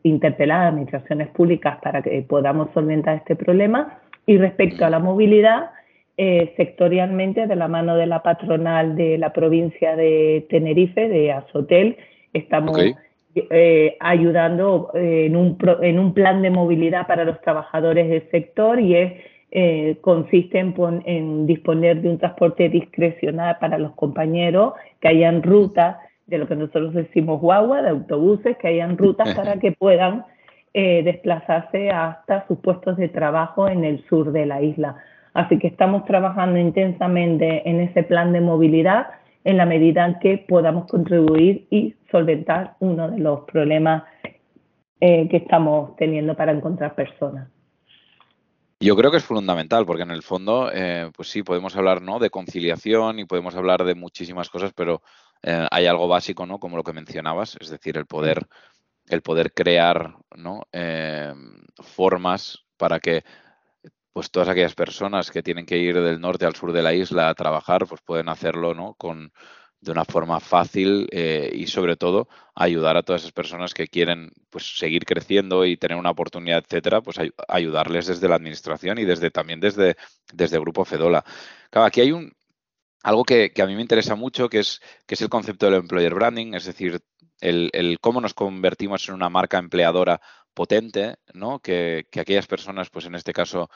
interpelar 0.01 0.61
a 0.61 0.67
administraciones 0.69 1.27
públicas 1.27 1.77
para 1.83 2.01
que 2.01 2.23
podamos 2.23 2.69
solventar 2.73 3.17
este 3.17 3.35
problema. 3.35 3.99
Y 4.25 4.37
respecto 4.37 4.83
a 4.83 4.89
la 4.89 4.97
movilidad, 4.97 5.69
eh, 6.19 6.55
sectorialmente 6.57 7.45
de 7.45 7.55
la 7.55 7.67
mano 7.67 7.95
de 7.95 8.07
la 8.07 8.23
patronal 8.23 8.95
de 8.95 9.19
la 9.19 9.33
provincia 9.33 9.95
de 9.95 10.47
Tenerife, 10.49 11.07
de 11.07 11.31
Azotel. 11.31 11.95
Estamos 12.33 12.75
eh, 13.35 13.95
ayudando 13.99 14.89
en, 14.95 15.35
un 15.35 15.59
en 15.83 15.99
un 15.99 16.15
plan 16.15 16.41
de 16.41 16.49
movilidad 16.49 17.05
para 17.05 17.23
los 17.23 17.39
trabajadores 17.41 18.09
del 18.09 18.27
sector 18.31 18.79
y 18.79 18.95
es 18.95 19.13
eh, 19.51 19.97
consiste 20.01 20.57
en, 20.57 20.73
en, 21.05 21.45
disponer 21.45 22.01
de 22.01 22.09
un 22.09 22.17
transporte 22.17 22.67
discrecional 22.67 23.57
para 23.59 23.77
los 23.77 23.91
compañeros, 23.91 24.73
que 24.99 25.09
hayan 25.09 25.43
rutas 25.43 25.97
de 26.25 26.39
lo 26.39 26.47
que 26.47 26.55
nosotros 26.55 26.95
decimos 26.95 27.39
guagua, 27.41 27.83
de 27.83 27.89
autobuses, 27.89 28.57
que 28.57 28.69
hayan 28.69 28.97
rutas 28.97 29.35
para 29.35 29.59
que 29.59 29.71
puedan 29.71 30.25
desplazarse 30.73 31.89
hasta 31.89 32.47
sus 32.47 32.59
puestos 32.59 32.97
de 32.97 33.09
trabajo 33.09 33.67
en 33.67 33.83
el 33.83 34.03
sur 34.07 34.31
de 34.31 34.45
la 34.47 34.63
isla. 34.63 34.97
Así 35.37 35.59
que 35.59 35.67
estamos 35.67 36.03
trabajando 36.05 36.57
intensamente 36.57 37.69
en 37.69 37.79
ese 37.79 38.01
plan 38.01 38.33
de 38.33 38.41
movilidad. 38.41 39.05
en 39.43 39.55
la 39.55 39.65
medida 39.65 40.05
en 40.05 40.19
que 40.19 40.39
podamos 40.39 40.87
contribuir 40.89 41.67
y 41.69 41.95
solventar 42.11 42.75
uno 42.79 43.09
de 43.09 43.19
los 43.19 43.41
problemas 43.45 44.03
eh, 44.99 45.29
que 45.29 45.37
estamos 45.37 45.95
teniendo 45.95 46.35
para 46.35 46.51
encontrar 46.51 46.95
personas. 46.95 47.47
Yo 48.81 48.97
creo 48.97 49.09
que 49.09 49.17
es 49.17 49.23
fundamental, 49.23 49.85
porque 49.85 50.03
en 50.03 50.11
el 50.11 50.21
fondo, 50.21 50.69
eh, 50.73 51.11
pues 51.15 51.29
sí, 51.29 51.43
podemos 51.43 51.77
hablar 51.77 52.01
¿no? 52.01 52.19
de 52.19 52.29
conciliación 52.29 53.19
y 53.19 53.25
podemos 53.25 53.55
hablar 53.55 53.85
de 53.85 53.95
muchísimas 53.95 54.49
cosas, 54.49 54.73
pero 54.75 55.01
eh, 55.43 55.65
hay 55.71 55.85
algo 55.85 56.09
básico, 56.09 56.45
¿no? 56.45 56.59
Como 56.59 56.75
lo 56.75 56.83
que 56.83 56.91
mencionabas, 56.91 57.57
es 57.61 57.69
decir, 57.69 57.95
el 57.95 58.05
poder, 58.05 58.47
el 59.07 59.21
poder 59.21 59.53
crear 59.53 60.15
¿no? 60.35 60.63
formas 61.81 62.65
para 62.75 62.99
que 62.99 63.23
pues 64.17 64.31
todas 64.31 64.49
aquellas 64.49 64.73
personas 64.73 65.29
que 65.29 65.43
tienen 65.43 65.67
que 65.67 65.77
ir 65.77 65.93
del 66.01 66.19
norte 66.19 66.47
al 66.47 66.55
sur 66.55 66.73
de 66.73 66.81
la 66.81 66.91
isla 66.91 67.29
a 67.29 67.35
trabajar, 67.35 67.85
pues 67.85 68.01
pueden 68.01 68.29
hacerlo 68.29 68.73
¿no? 68.73 68.95
con, 68.95 69.31
de 69.79 69.91
una 69.91 70.05
forma 70.05 70.39
fácil 70.39 71.07
eh, 71.11 71.51
y 71.53 71.67
sobre 71.67 71.97
todo 71.97 72.27
ayudar 72.55 72.97
a 72.97 73.03
todas 73.03 73.21
esas 73.21 73.31
personas 73.31 73.75
que 73.75 73.87
quieren 73.87 74.31
pues 74.49 74.75
seguir 74.75 75.05
creciendo 75.05 75.65
y 75.65 75.77
tener 75.77 75.99
una 75.99 76.09
oportunidad, 76.09 76.63
etcétera, 76.65 77.01
pues 77.01 77.17
ayudarles 77.47 78.07
desde 78.07 78.27
la 78.27 78.37
administración 78.37 78.97
y 78.97 79.05
desde 79.05 79.29
también 79.29 79.59
desde, 79.59 79.95
desde 80.33 80.59
Grupo 80.59 80.83
Fedola. 80.83 81.23
Claro, 81.69 81.85
aquí 81.85 82.01
hay 82.01 82.11
un 82.11 82.33
algo 83.03 83.23
que, 83.23 83.53
a 83.55 83.65
mí 83.67 83.75
me 83.75 83.83
interesa 83.83 84.15
mucho, 84.15 84.49
que 84.49 84.61
es, 84.61 84.81
que 85.05 85.13
es 85.13 85.21
el 85.21 85.29
concepto 85.29 85.67
del 85.67 85.75
employer 85.75 86.15
branding, 86.15 86.55
es 86.55 86.65
decir, 86.65 87.01
el, 87.39 87.69
el 87.71 87.99
cómo 87.99 88.19
nos 88.19 88.33
convertimos 88.33 89.07
en 89.07 89.13
una 89.13 89.29
marca 89.29 89.59
empleadora 89.59 90.19
potente, 90.57 91.17
¿no? 91.33 91.59
Que, 91.59 92.07
que, 92.09 92.19
aquellas 92.19 92.47
personas, 92.47 92.89
pues 92.89 93.05
en 93.05 93.13
este 93.13 93.31
caso, 93.31 93.69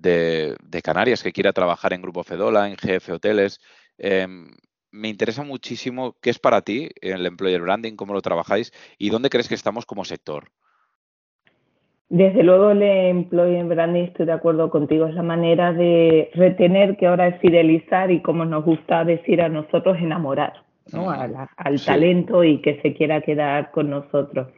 de, 0.00 0.56
Canarias 0.82 1.22
que 1.22 1.32
quiera 1.32 1.52
trabajar 1.52 1.92
en 1.92 2.02
Grupo 2.02 2.24
Fedola, 2.24 2.68
en 2.68 2.76
GF 2.76 3.10
Hoteles. 3.10 3.60
Em, 3.98 4.48
me 4.90 5.08
interesa 5.08 5.42
muchísimo 5.42 6.16
qué 6.20 6.30
es 6.30 6.38
para 6.38 6.62
ti 6.62 6.90
el 7.00 7.24
employer 7.26 7.60
branding, 7.60 7.96
cómo 7.96 8.12
lo 8.12 8.20
trabajáis 8.20 8.72
y 8.98 9.10
dónde 9.10 9.30
crees 9.30 9.48
que 9.48 9.54
estamos 9.54 9.86
como 9.86 10.04
sector. 10.04 10.44
Desde 12.08 12.42
luego 12.42 12.72
el 12.72 12.82
employer 12.82 13.64
branding, 13.64 14.02
estoy 14.02 14.26
de 14.26 14.32
acuerdo 14.32 14.68
contigo, 14.68 15.06
es 15.06 15.14
la 15.14 15.22
manera 15.22 15.72
de 15.72 16.30
retener, 16.34 16.98
que 16.98 17.06
ahora 17.06 17.28
es 17.28 17.40
fidelizar 17.40 18.10
y 18.10 18.20
como 18.20 18.44
nos 18.44 18.64
gusta 18.64 19.02
decir 19.04 19.40
a 19.40 19.48
nosotros, 19.48 19.96
enamorar 19.98 20.62
al 21.56 21.80
talento 21.84 22.44
y 22.44 22.60
que 22.60 22.80
se 22.82 22.92
quiera 22.94 23.22
quedar 23.22 23.70
con 23.70 23.90
nosotros. 23.90 24.48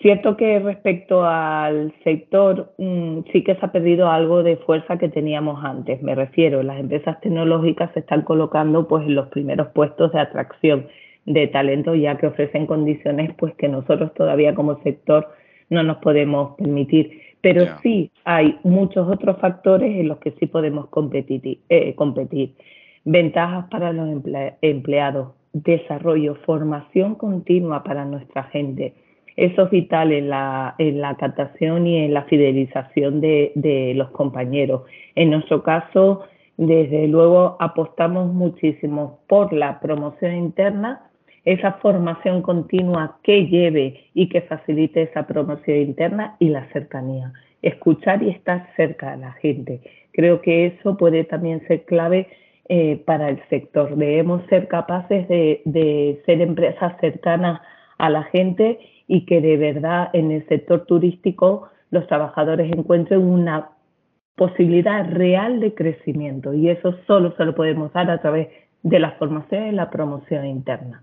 Cierto 0.00 0.34
que 0.38 0.58
respecto 0.60 1.24
al 1.24 1.92
sector 2.04 2.72
mm, 2.78 3.18
sí 3.32 3.44
que 3.44 3.54
se 3.54 3.66
ha 3.66 3.70
perdido 3.70 4.10
algo 4.10 4.42
de 4.42 4.56
fuerza 4.56 4.96
que 4.96 5.10
teníamos 5.10 5.62
antes. 5.62 6.00
Me 6.02 6.14
refiero, 6.14 6.62
las 6.62 6.80
empresas 6.80 7.20
tecnológicas 7.20 7.92
se 7.92 8.00
están 8.00 8.22
colocando 8.22 8.88
pues 8.88 9.04
en 9.04 9.14
los 9.14 9.28
primeros 9.28 9.68
puestos 9.68 10.10
de 10.12 10.20
atracción 10.20 10.86
de 11.26 11.48
talento 11.48 11.94
ya 11.94 12.16
que 12.16 12.28
ofrecen 12.28 12.66
condiciones 12.66 13.34
pues 13.36 13.54
que 13.56 13.68
nosotros 13.68 14.14
todavía 14.14 14.54
como 14.54 14.82
sector 14.82 15.28
no 15.68 15.82
nos 15.82 15.98
podemos 15.98 16.56
permitir. 16.56 17.20
Pero 17.42 17.66
sí 17.82 18.10
hay 18.24 18.58
muchos 18.64 19.06
otros 19.06 19.38
factores 19.38 19.94
en 19.94 20.08
los 20.08 20.16
que 20.18 20.30
sí 20.32 20.46
podemos 20.46 20.88
competir. 20.88 21.58
Eh, 21.68 21.94
competir. 21.94 22.54
Ventajas 23.04 23.66
para 23.70 23.92
los 23.92 24.08
empleados, 24.62 25.34
desarrollo, 25.52 26.36
formación 26.46 27.16
continua 27.16 27.82
para 27.82 28.06
nuestra 28.06 28.44
gente 28.44 28.94
eso 29.36 29.64
es 29.64 29.70
vital 29.70 30.12
en 30.12 30.28
la, 30.28 30.74
en 30.78 31.00
la 31.00 31.16
captación 31.16 31.86
y 31.86 32.04
en 32.04 32.14
la 32.14 32.24
fidelización 32.24 33.20
de, 33.20 33.52
de 33.54 33.94
los 33.94 34.10
compañeros. 34.10 34.82
En 35.14 35.30
nuestro 35.30 35.62
caso, 35.62 36.24
desde 36.56 37.08
luego, 37.08 37.56
apostamos 37.58 38.32
muchísimo 38.32 39.20
por 39.28 39.52
la 39.52 39.80
promoción 39.80 40.36
interna, 40.36 41.06
esa 41.44 41.72
formación 41.74 42.42
continua 42.42 43.16
que 43.22 43.46
lleve 43.46 43.98
y 44.12 44.28
que 44.28 44.42
facilite 44.42 45.02
esa 45.02 45.26
promoción 45.26 45.78
interna 45.78 46.36
y 46.38 46.50
la 46.50 46.66
cercanía. 46.72 47.32
Escuchar 47.62 48.22
y 48.22 48.28
estar 48.28 48.68
cerca 48.76 49.12
de 49.12 49.22
la 49.22 49.32
gente. 49.32 49.80
Creo 50.12 50.42
que 50.42 50.66
eso 50.66 50.98
puede 50.98 51.24
también 51.24 51.66
ser 51.66 51.84
clave 51.84 52.28
eh, 52.68 53.02
para 53.06 53.30
el 53.30 53.40
sector. 53.48 53.96
Debemos 53.96 54.42
ser 54.50 54.68
capaces 54.68 55.26
de, 55.28 55.62
de 55.64 56.20
ser 56.26 56.42
empresas 56.42 56.92
cercanas 57.00 57.60
a 57.96 58.10
la 58.10 58.24
gente 58.24 58.78
y 59.12 59.26
que 59.26 59.40
de 59.40 59.56
verdad 59.56 60.08
en 60.12 60.30
el 60.30 60.46
sector 60.46 60.86
turístico 60.86 61.68
los 61.90 62.06
trabajadores 62.06 62.72
encuentren 62.72 63.20
una 63.20 63.70
posibilidad 64.36 65.04
real 65.10 65.58
de 65.58 65.74
crecimiento 65.74 66.54
y 66.54 66.70
eso 66.70 66.94
solo 67.08 67.34
se 67.36 67.44
lo 67.44 67.56
podemos 67.56 67.92
dar 67.92 68.08
a 68.08 68.20
través 68.20 68.46
de 68.84 69.00
la 69.00 69.10
formación 69.18 69.66
y 69.66 69.72
la 69.72 69.90
promoción 69.90 70.46
interna. 70.46 71.02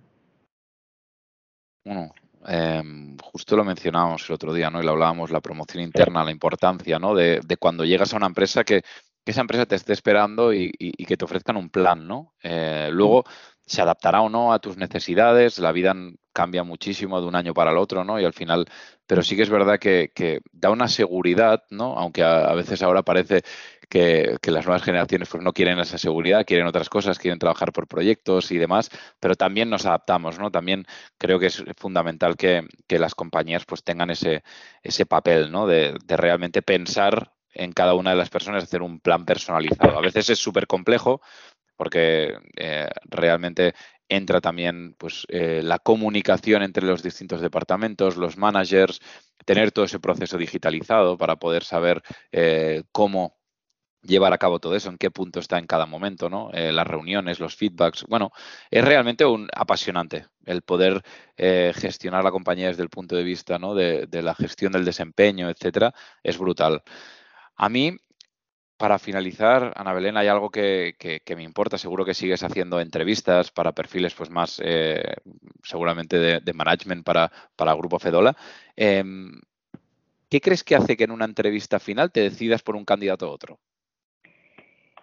Bueno, 1.84 2.14
em, 2.48 3.18
justo 3.18 3.58
lo 3.58 3.66
mencionábamos 3.66 4.30
el 4.30 4.36
otro 4.36 4.54
día, 4.54 4.70
¿no? 4.70 4.82
Y 4.82 4.86
lo 4.86 4.92
hablábamos, 4.92 5.30
la 5.30 5.42
promoción 5.42 5.84
interna, 5.84 6.24
la 6.24 6.32
importancia, 6.32 7.00
¿no? 7.00 7.14
De, 7.14 7.42
cuando 7.60 7.84
llegas 7.84 8.14
a 8.14 8.18
una 8.18 8.28
empresa 8.28 8.64
que, 8.64 8.84
esa 9.26 9.42
empresa 9.42 9.66
te 9.66 9.76
esté 9.76 9.92
esperando 9.92 10.54
y, 10.54 10.72
que 10.72 11.18
te 11.18 11.26
ofrezcan 11.26 11.58
un 11.58 11.70
plan, 11.70 12.08
¿no? 12.08 12.34
Eh, 12.42 12.88
luego 12.90 13.26
se 13.68 13.82
adaptará 13.82 14.22
o 14.22 14.30
no 14.30 14.54
a 14.54 14.60
tus 14.60 14.78
necesidades, 14.78 15.60
la 15.60 15.74
vida 15.74 15.94
cambia 16.32 16.64
muchísimo 16.64 17.20
de 17.20 17.28
un 17.28 17.36
año 17.36 17.54
para 17.54 17.72
el 17.72 17.78
otro, 17.78 18.06
¿no? 18.06 18.20
Y 18.20 18.24
al 18.24 18.32
final, 18.34 18.66
pero 19.06 19.22
sí 19.22 19.36
que 19.36 19.42
es 19.42 19.50
verdad 19.50 19.78
que, 19.78 20.42
da 20.54 20.70
una 20.70 20.88
seguridad, 20.88 21.64
¿no? 21.70 21.98
Aunque 21.98 22.24
a, 22.24 22.54
veces 22.54 22.82
ahora 22.82 23.04
parece 23.04 23.42
que, 23.90 24.38
las 24.44 24.66
nuevas 24.66 24.84
generaciones 24.84 25.28
pues, 25.30 25.44
no 25.44 25.52
quieren 25.52 25.80
esa 25.80 25.98
seguridad, 25.98 26.46
quieren 26.46 26.66
otras 26.66 26.90
cosas, 26.90 27.20
quieren 27.20 27.40
trabajar 27.40 27.74
por 27.74 27.88
proyectos 27.88 28.52
y 28.52 28.58
demás, 28.58 28.90
pero 29.20 29.36
también 29.36 29.70
nos 29.70 29.86
adaptamos, 29.86 30.40
¿no? 30.40 30.50
También 30.50 30.86
creo 31.18 31.38
que 31.38 31.48
es 31.48 31.62
fundamental 31.76 32.38
que, 32.38 32.66
las 32.88 33.16
compañías 33.16 33.66
pues 33.66 33.84
tengan 33.84 34.12
ese, 34.12 34.44
ese 34.82 35.06
papel, 35.06 35.52
¿no? 35.52 35.68
De, 35.68 35.98
de 36.06 36.18
realmente 36.18 36.62
pensar 36.62 37.34
en 37.54 37.74
cada 37.74 37.96
una 37.96 38.12
de 38.12 38.18
las 38.18 38.30
personas, 38.30 38.64
hacer 38.64 38.82
un 38.82 39.00
plan 39.00 39.26
personalizado. 39.26 39.98
A 39.98 40.02
veces 40.02 40.30
es 40.30 40.40
súper 40.40 40.68
complejo, 40.68 41.22
porque 41.78 42.38
eh, 42.58 42.90
realmente 43.06 43.74
entra 44.10 44.42
también 44.42 44.96
pues, 44.98 45.26
eh, 45.30 45.62
la 45.64 45.80
comunicación 45.80 46.64
entre 46.64 46.86
los 46.86 47.04
distintos 47.04 47.40
departamentos, 47.40 48.18
los 48.18 48.38
managers, 48.38 49.00
tener 49.46 49.72
todo 49.72 49.86
ese 49.86 50.00
proceso 50.00 50.38
digitalizado 50.38 51.18
para 51.18 51.38
poder 51.38 51.64
saber 51.64 52.02
eh, 52.32 52.84
cómo 52.92 53.38
llevar 54.02 54.34
a 54.34 54.38
cabo 54.38 54.60
todo 54.60 54.76
eso, 54.76 54.90
en 54.90 54.98
qué 54.98 55.12
punto 55.12 55.40
está 55.40 55.58
en 55.58 55.68
cada 55.68 55.86
momento, 55.86 56.30
¿no? 56.30 56.50
las 56.54 56.88
reuniones, 56.88 57.42
los 57.42 57.56
feedbacks. 57.58 58.06
Bueno, 58.08 58.32
es 58.72 58.86
realmente 58.86 59.26
un 59.26 59.50
apasionante 59.54 60.28
el 60.46 60.62
poder 60.62 61.02
gestionar 61.36 62.24
la 62.24 62.32
compañía 62.32 62.68
desde 62.68 62.84
el 62.84 62.90
punto 62.90 63.18
de 63.18 63.24
vista 63.24 63.60
¿no? 63.60 63.76
de, 63.76 64.06
de 64.06 64.22
la 64.22 64.34
gestión 64.34 64.72
del 64.72 64.86
desempeño, 64.86 65.50
etcétera, 65.50 65.94
es 66.24 66.38
brutal. 66.38 66.84
A 67.58 67.68
mí 67.68 67.98
para 68.78 69.00
finalizar, 69.00 69.74
Ana 69.76 69.94
Belén, 69.94 70.18
hay 70.18 70.28
algo 70.28 70.50
que, 70.50 70.94
me 71.36 71.44
importa. 71.44 71.78
Seguro 71.78 72.06
que 72.06 72.14
sigues 72.14 72.44
haciendo 72.44 72.80
entrevistas 72.80 73.52
para 73.52 73.72
perfiles 73.72 74.14
pues 74.14 74.30
más 74.30 74.62
eh, 74.64 75.16
seguramente 75.64 76.18
de, 76.40 76.54
management 76.54 77.04
para, 77.04 77.32
para 77.56 77.74
Grupo 77.74 78.00
Fedola. 78.00 78.36
Em, 78.76 79.32
¿Qué 80.30 80.42
crees 80.42 80.64
que 80.64 80.76
hace 80.76 80.96
que 80.96 81.06
en 81.06 81.12
una 81.12 81.26
entrevista 81.26 81.80
final 81.80 82.12
te 82.12 82.22
decidas 82.22 82.62
por 82.62 82.76
un 82.76 82.86
candidato 82.86 83.28
u 83.28 83.32
otro? 83.32 83.58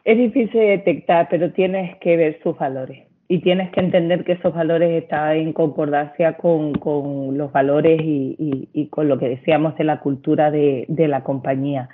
Es 0.04 0.18
difícil 0.18 0.60
detectar, 0.60 1.28
pero 1.30 1.52
tienes 1.52 1.96
que 1.96 2.16
ver 2.16 2.40
sus 2.42 2.56
valores 2.58 3.08
y 3.26 3.40
tienes 3.40 3.70
que 3.70 3.80
entender 3.80 4.22
que 4.24 4.32
esos 4.32 4.54
valores 4.54 5.02
están 5.02 5.36
en 5.36 5.52
concordancia 5.54 6.36
con, 6.36 6.74
los 7.36 7.50
valores 7.52 8.00
y, 8.04 8.88
con 8.90 9.08
lo 9.08 9.18
que 9.18 9.30
decíamos 9.30 9.76
de 9.76 9.84
la 9.84 10.00
cultura 10.00 10.50
de 10.50 11.08
la 11.08 11.24
compañía. 11.24 11.88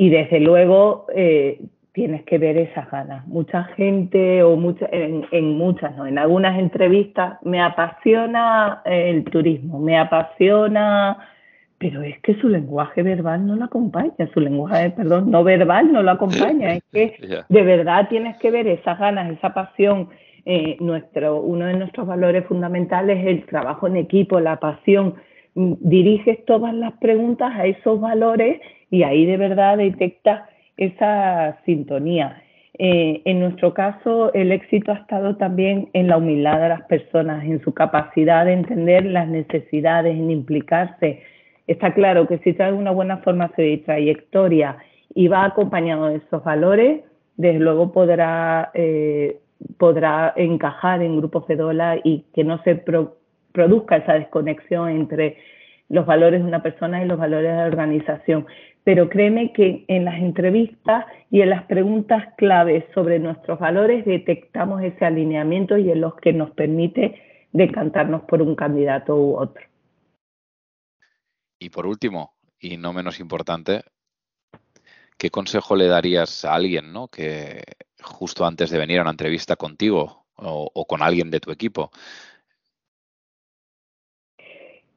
Y 0.00 0.08
desde 0.08 0.40
luego 0.40 1.04
eh, 1.14 1.60
tienes 1.92 2.22
que 2.22 2.38
ver 2.38 2.56
esas 2.56 2.90
ganas. 2.90 3.26
Mucha 3.26 3.64
gente, 3.64 4.42
o 4.42 4.56
mucha, 4.56 4.88
en, 4.90 5.58
muchas, 5.58 5.94
¿no? 5.94 6.06
en 6.06 6.16
algunas 6.16 6.58
entrevistas, 6.58 7.36
me 7.42 7.60
apasiona 7.60 8.80
el 8.86 9.24
turismo, 9.24 9.78
me 9.78 9.98
apasiona, 9.98 11.18
pero 11.76 12.00
es 12.00 12.18
que 12.20 12.34
su 12.36 12.48
lenguaje 12.48 13.02
verbal 13.02 13.46
no 13.46 13.56
lo 13.56 13.66
acompaña, 13.66 14.14
su 14.32 14.40
lenguaje, 14.40 14.88
perdón, 14.88 15.30
no 15.30 15.44
verbal 15.44 15.92
no 15.92 16.02
lo 16.02 16.12
acompaña. 16.12 16.76
Es 16.76 16.82
que 16.90 17.16
de 17.50 17.62
verdad 17.62 18.08
tienes 18.08 18.38
que 18.38 18.50
ver 18.50 18.68
esas 18.68 18.98
ganas, 18.98 19.30
esa 19.30 19.52
pasión. 19.52 20.08
Eh, 20.46 20.78
nuestro, 20.80 21.42
uno 21.42 21.66
de 21.66 21.74
nuestros 21.74 22.06
valores 22.06 22.46
fundamentales 22.46 23.18
es 23.18 23.26
el 23.26 23.44
trabajo 23.44 23.86
en 23.86 23.98
equipo, 23.98 24.40
la 24.40 24.56
pasión. 24.56 25.16
Mm, 25.54 25.74
diriges 25.78 26.42
todas 26.46 26.72
las 26.72 26.94
preguntas 26.94 27.52
a 27.54 27.66
esos 27.66 28.00
valores 28.00 28.62
y 28.90 29.02
ahí 29.02 29.26
de 29.26 29.36
verdad 29.36 29.78
detecta 29.78 30.48
esa 30.76 31.58
sintonía. 31.64 32.42
Eh, 32.78 33.20
en 33.24 33.40
nuestro 33.40 33.74
caso, 33.74 34.32
el 34.32 34.52
éxito 34.52 34.92
ha 34.92 34.96
estado 34.96 35.36
también 35.36 35.90
en 35.92 36.08
la 36.08 36.16
humildad 36.16 36.60
de 36.60 36.68
las 36.70 36.82
personas, 36.82 37.44
en 37.44 37.60
su 37.62 37.74
capacidad 37.74 38.46
de 38.46 38.54
entender 38.54 39.04
las 39.04 39.28
necesidades, 39.28 40.14
en 40.14 40.30
implicarse. 40.30 41.22
Está 41.66 41.92
claro 41.92 42.26
que 42.26 42.38
si 42.38 42.54
trae 42.54 42.72
una 42.72 42.90
buena 42.90 43.18
formación 43.18 43.66
y 43.68 43.78
trayectoria 43.78 44.78
y 45.14 45.28
va 45.28 45.44
acompañado 45.44 46.06
de 46.06 46.16
esos 46.16 46.42
valores, 46.42 47.02
desde 47.36 47.58
luego 47.58 47.92
podrá 47.92 48.70
eh, 48.74 49.36
podrá 49.78 50.32
encajar 50.36 51.02
en 51.02 51.18
Grupo 51.18 51.42
Fedola 51.42 51.98
y 52.02 52.24
que 52.34 52.44
no 52.44 52.62
se 52.62 52.82
produzca 53.52 53.96
esa 53.96 54.14
desconexión 54.14 54.88
entre 54.90 55.36
los 55.88 56.06
valores 56.06 56.40
de 56.40 56.46
una 56.46 56.62
persona 56.62 57.02
y 57.02 57.06
los 57.06 57.18
valores 57.18 57.50
de 57.50 57.56
la 57.56 57.66
organización. 57.66 58.46
Pero 58.84 59.08
créeme 59.08 59.52
que 59.52 59.84
en 59.88 60.04
las 60.04 60.18
entrevistas 60.18 61.04
y 61.30 61.42
en 61.42 61.50
las 61.50 61.64
preguntas 61.64 62.34
claves 62.36 62.84
sobre 62.94 63.18
nuestros 63.18 63.58
valores 63.58 64.04
detectamos 64.06 64.82
ese 64.82 65.04
alineamiento 65.04 65.76
y 65.76 65.90
en 65.90 66.00
los 66.00 66.14
que 66.16 66.32
nos 66.32 66.50
permite 66.52 67.20
decantarnos 67.52 68.22
por 68.22 68.42
un 68.42 68.54
candidato 68.54 69.16
u 69.16 69.36
otro. 69.36 69.62
Y 71.58 71.68
por 71.68 71.86
último, 71.86 72.34
y 72.58 72.78
no 72.78 72.92
menos 72.92 73.20
importante, 73.20 73.82
¿qué 75.18 75.30
consejo 75.30 75.76
le 75.76 75.86
darías 75.86 76.44
a 76.44 76.54
alguien 76.54 76.92
¿no? 76.92 77.08
que 77.08 77.62
justo 78.02 78.46
antes 78.46 78.70
de 78.70 78.78
venir 78.78 78.98
a 78.98 79.02
una 79.02 79.10
entrevista 79.10 79.56
contigo 79.56 80.26
o, 80.36 80.86
con 80.86 81.02
alguien 81.02 81.30
de 81.30 81.40
tu 81.40 81.50
equipo? 81.50 81.90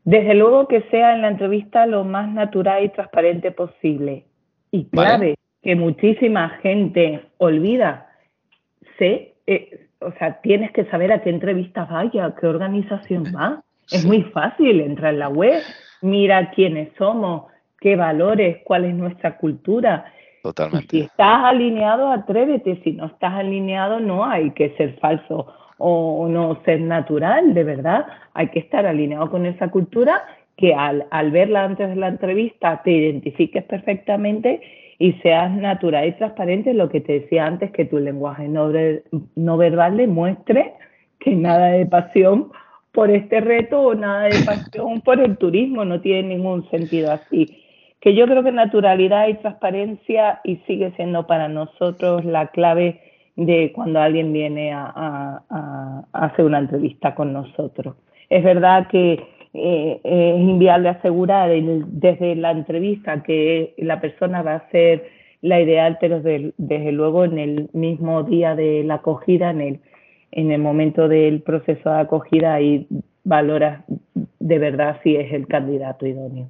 Desde 0.06 0.34
luego 0.34 0.68
que 0.68 0.82
sea 0.92 1.16
en 1.16 1.22
la 1.22 1.30
entrevista 1.30 1.86
lo 1.86 2.04
más 2.04 2.30
natural 2.30 2.84
y 2.84 2.90
transparente 2.90 3.52
posible. 3.52 4.26
Y 4.72 4.86
clave, 4.86 5.36
que 5.62 5.76
muchísima 5.76 6.50
gente 6.62 7.22
olvida, 7.38 8.10
sé, 8.98 9.36
eh, 9.48 9.88
o 10.00 10.12
sea, 10.14 10.42
tienes 10.42 10.72
que 10.72 10.86
saber 10.86 11.12
a 11.14 11.22
qué 11.22 11.30
entrevista 11.30 11.86
vaya, 11.86 12.26
a 12.26 12.36
qué 12.36 12.48
organización 12.48 13.26
va. 13.36 13.64
Es 13.90 14.06
muy 14.06 14.24
fácil, 14.24 14.82
entrar 14.82 15.14
en 15.14 15.20
la 15.20 15.30
web, 15.30 15.62
mira 16.02 16.52
quiénes 16.52 16.90
somos, 16.98 17.46
qué 17.80 17.96
valores, 17.96 18.58
cuál 18.64 18.86
es 18.86 18.96
nuestra 18.96 19.38
cultura. 19.38 20.12
Totalmente. 20.42 20.88
si 20.90 21.02
estás 21.04 21.44
alineado, 21.46 22.10
atrévete. 22.10 22.82
Si 22.84 22.92
no 22.92 23.06
estás 23.06 23.34
alineado, 23.34 24.02
no 24.02 24.26
hay 24.26 24.52
que 24.52 24.76
ser 24.76 25.00
falso 25.00 25.54
o 25.78 26.28
no 26.28 26.62
ser 26.66 26.82
natural, 26.82 27.54
de 27.54 27.64
verdad. 27.64 28.06
Hay 28.34 28.50
que 28.50 28.60
estar 28.60 28.86
alineado 28.86 29.30
con 29.30 29.46
esa 29.46 29.70
cultura 29.70 30.24
que 30.58 30.74
al, 30.74 31.08
al 31.10 31.32
verla 31.32 31.64
antes 31.64 31.90
de 31.90 31.96
la 31.96 32.08
entrevista 32.08 32.82
te 32.84 32.92
identifiques 32.92 33.64
perfectamente 33.64 34.62
y 35.00 35.14
seas 35.14 35.52
natural 35.52 36.08
y 36.08 36.12
transparente, 36.14 36.74
lo 36.74 36.90
que 36.90 37.02
te 37.02 37.20
decía 37.20 37.46
antes, 37.46 37.72
que 37.72 37.86
tu 37.86 38.00
lenguaje 38.00 38.48
no, 38.48 38.72
no 39.36 39.58
verbal 39.58 39.98
demuestre 39.98 40.74
que 41.20 41.36
nada 41.36 41.68
de 41.68 41.86
pasión 41.86 42.52
por 42.92 43.10
este 43.10 43.42
reto 43.42 43.82
o 43.82 43.96
nada 43.96 44.24
de 44.24 44.44
pasión 44.46 45.02
por 45.06 45.20
el 45.20 45.38
turismo, 45.38 45.84
no 45.86 46.02
tiene 46.02 46.36
ningún 46.36 46.70
sentido 46.70 47.12
así. 47.12 47.64
Que 48.00 48.16
yo 48.16 48.28
creo 48.28 48.44
que 48.44 48.52
naturalidad 48.52 49.28
y 49.30 49.36
transparencia 49.36 50.42
y 50.44 50.58
sigue 50.68 50.92
siendo 50.96 51.26
para 51.26 51.48
nosotros 51.48 52.26
la 52.26 52.48
clave 52.48 53.02
de 53.36 53.72
cuando 53.74 54.00
alguien 54.00 54.32
viene 54.32 54.72
a, 54.74 55.42
hacer 56.14 56.46
una 56.46 56.60
entrevista 56.60 57.16
con 57.16 57.34
nosotros. 57.34 57.96
Es 58.30 58.44
verdad 58.44 58.88
que 58.88 59.14
eh, 59.54 60.02
es 60.04 60.40
inviable 60.40 60.90
asegurar 60.90 61.52
desde 61.52 62.36
la 62.36 62.52
entrevista 62.52 63.24
que 63.24 63.74
la 63.78 64.00
persona 64.02 64.42
va 64.42 64.56
a 64.56 64.70
ser 64.70 65.10
la 65.42 65.60
ideal, 65.60 65.98
pero 66.00 66.22
desde 66.22 66.92
luego 66.92 67.26
en 67.26 67.38
el 67.38 67.70
mismo 67.74 68.24
día 68.24 68.56
de 68.56 68.84
la 68.84 68.96
acogida, 68.96 69.50
en 69.50 69.62
el 69.62 69.80
en 70.36 70.52
el 70.52 70.60
momento 70.60 71.08
del 71.08 71.42
proceso 71.42 71.90
de 71.92 72.00
acogida 72.00 72.60
y 72.60 72.88
valoras 73.24 73.84
de 74.40 74.58
verdad 74.58 75.00
si 75.04 75.16
es 75.16 75.32
el 75.32 75.48
candidato 75.48 76.08
idóneo. 76.08 76.50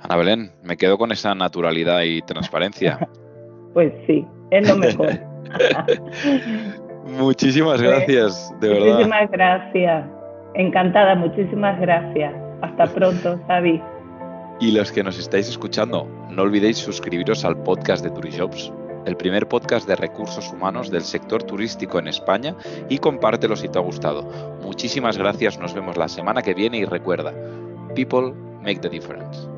Ana 0.00 0.16
Belén, 0.16 0.50
me 0.62 0.76
quedo 0.76 0.98
con 0.98 1.12
esa 1.12 1.34
naturalidad 1.34 2.02
y 2.02 2.20
transparencia. 2.22 3.08
pues 3.72 3.92
sí, 4.06 4.26
es 4.50 4.68
lo 4.68 4.76
mejor. 4.76 5.08
muchísimas 7.04 7.80
gracias, 7.80 8.52
de 8.60 8.68
verdad. 8.68 8.86
Muchísimas 8.86 9.30
gracias. 9.30 10.06
Encantada, 10.54 11.14
muchísimas 11.14 11.80
gracias. 11.80 12.34
Hasta 12.62 12.86
pronto, 12.94 13.38
Xavi. 13.46 13.82
Y 14.60 14.72
los 14.72 14.90
que 14.90 15.02
nos 15.02 15.18
estáis 15.18 15.48
escuchando, 15.48 16.08
no 16.30 16.42
olvidéis 16.42 16.78
suscribiros 16.78 17.44
al 17.44 17.56
podcast 17.62 18.02
de 18.02 18.10
Turijobs 18.10 18.72
el 19.06 19.16
primer 19.16 19.46
podcast 19.46 19.86
de 19.88 19.96
recursos 19.96 20.52
humanos 20.52 20.90
del 20.90 21.02
sector 21.02 21.42
turístico 21.44 21.98
en 21.98 22.08
España 22.08 22.54
y 22.88 22.98
compártelo 22.98 23.56
si 23.56 23.68
te 23.68 23.78
ha 23.78 23.82
gustado. 23.82 24.24
Muchísimas 24.62 25.16
gracias, 25.16 25.58
nos 25.58 25.72
vemos 25.72 25.96
la 25.96 26.08
semana 26.08 26.42
que 26.42 26.54
viene 26.54 26.78
y 26.78 26.84
recuerda, 26.84 27.32
people 27.94 28.32
make 28.62 28.80
the 28.80 28.88
difference. 28.88 29.48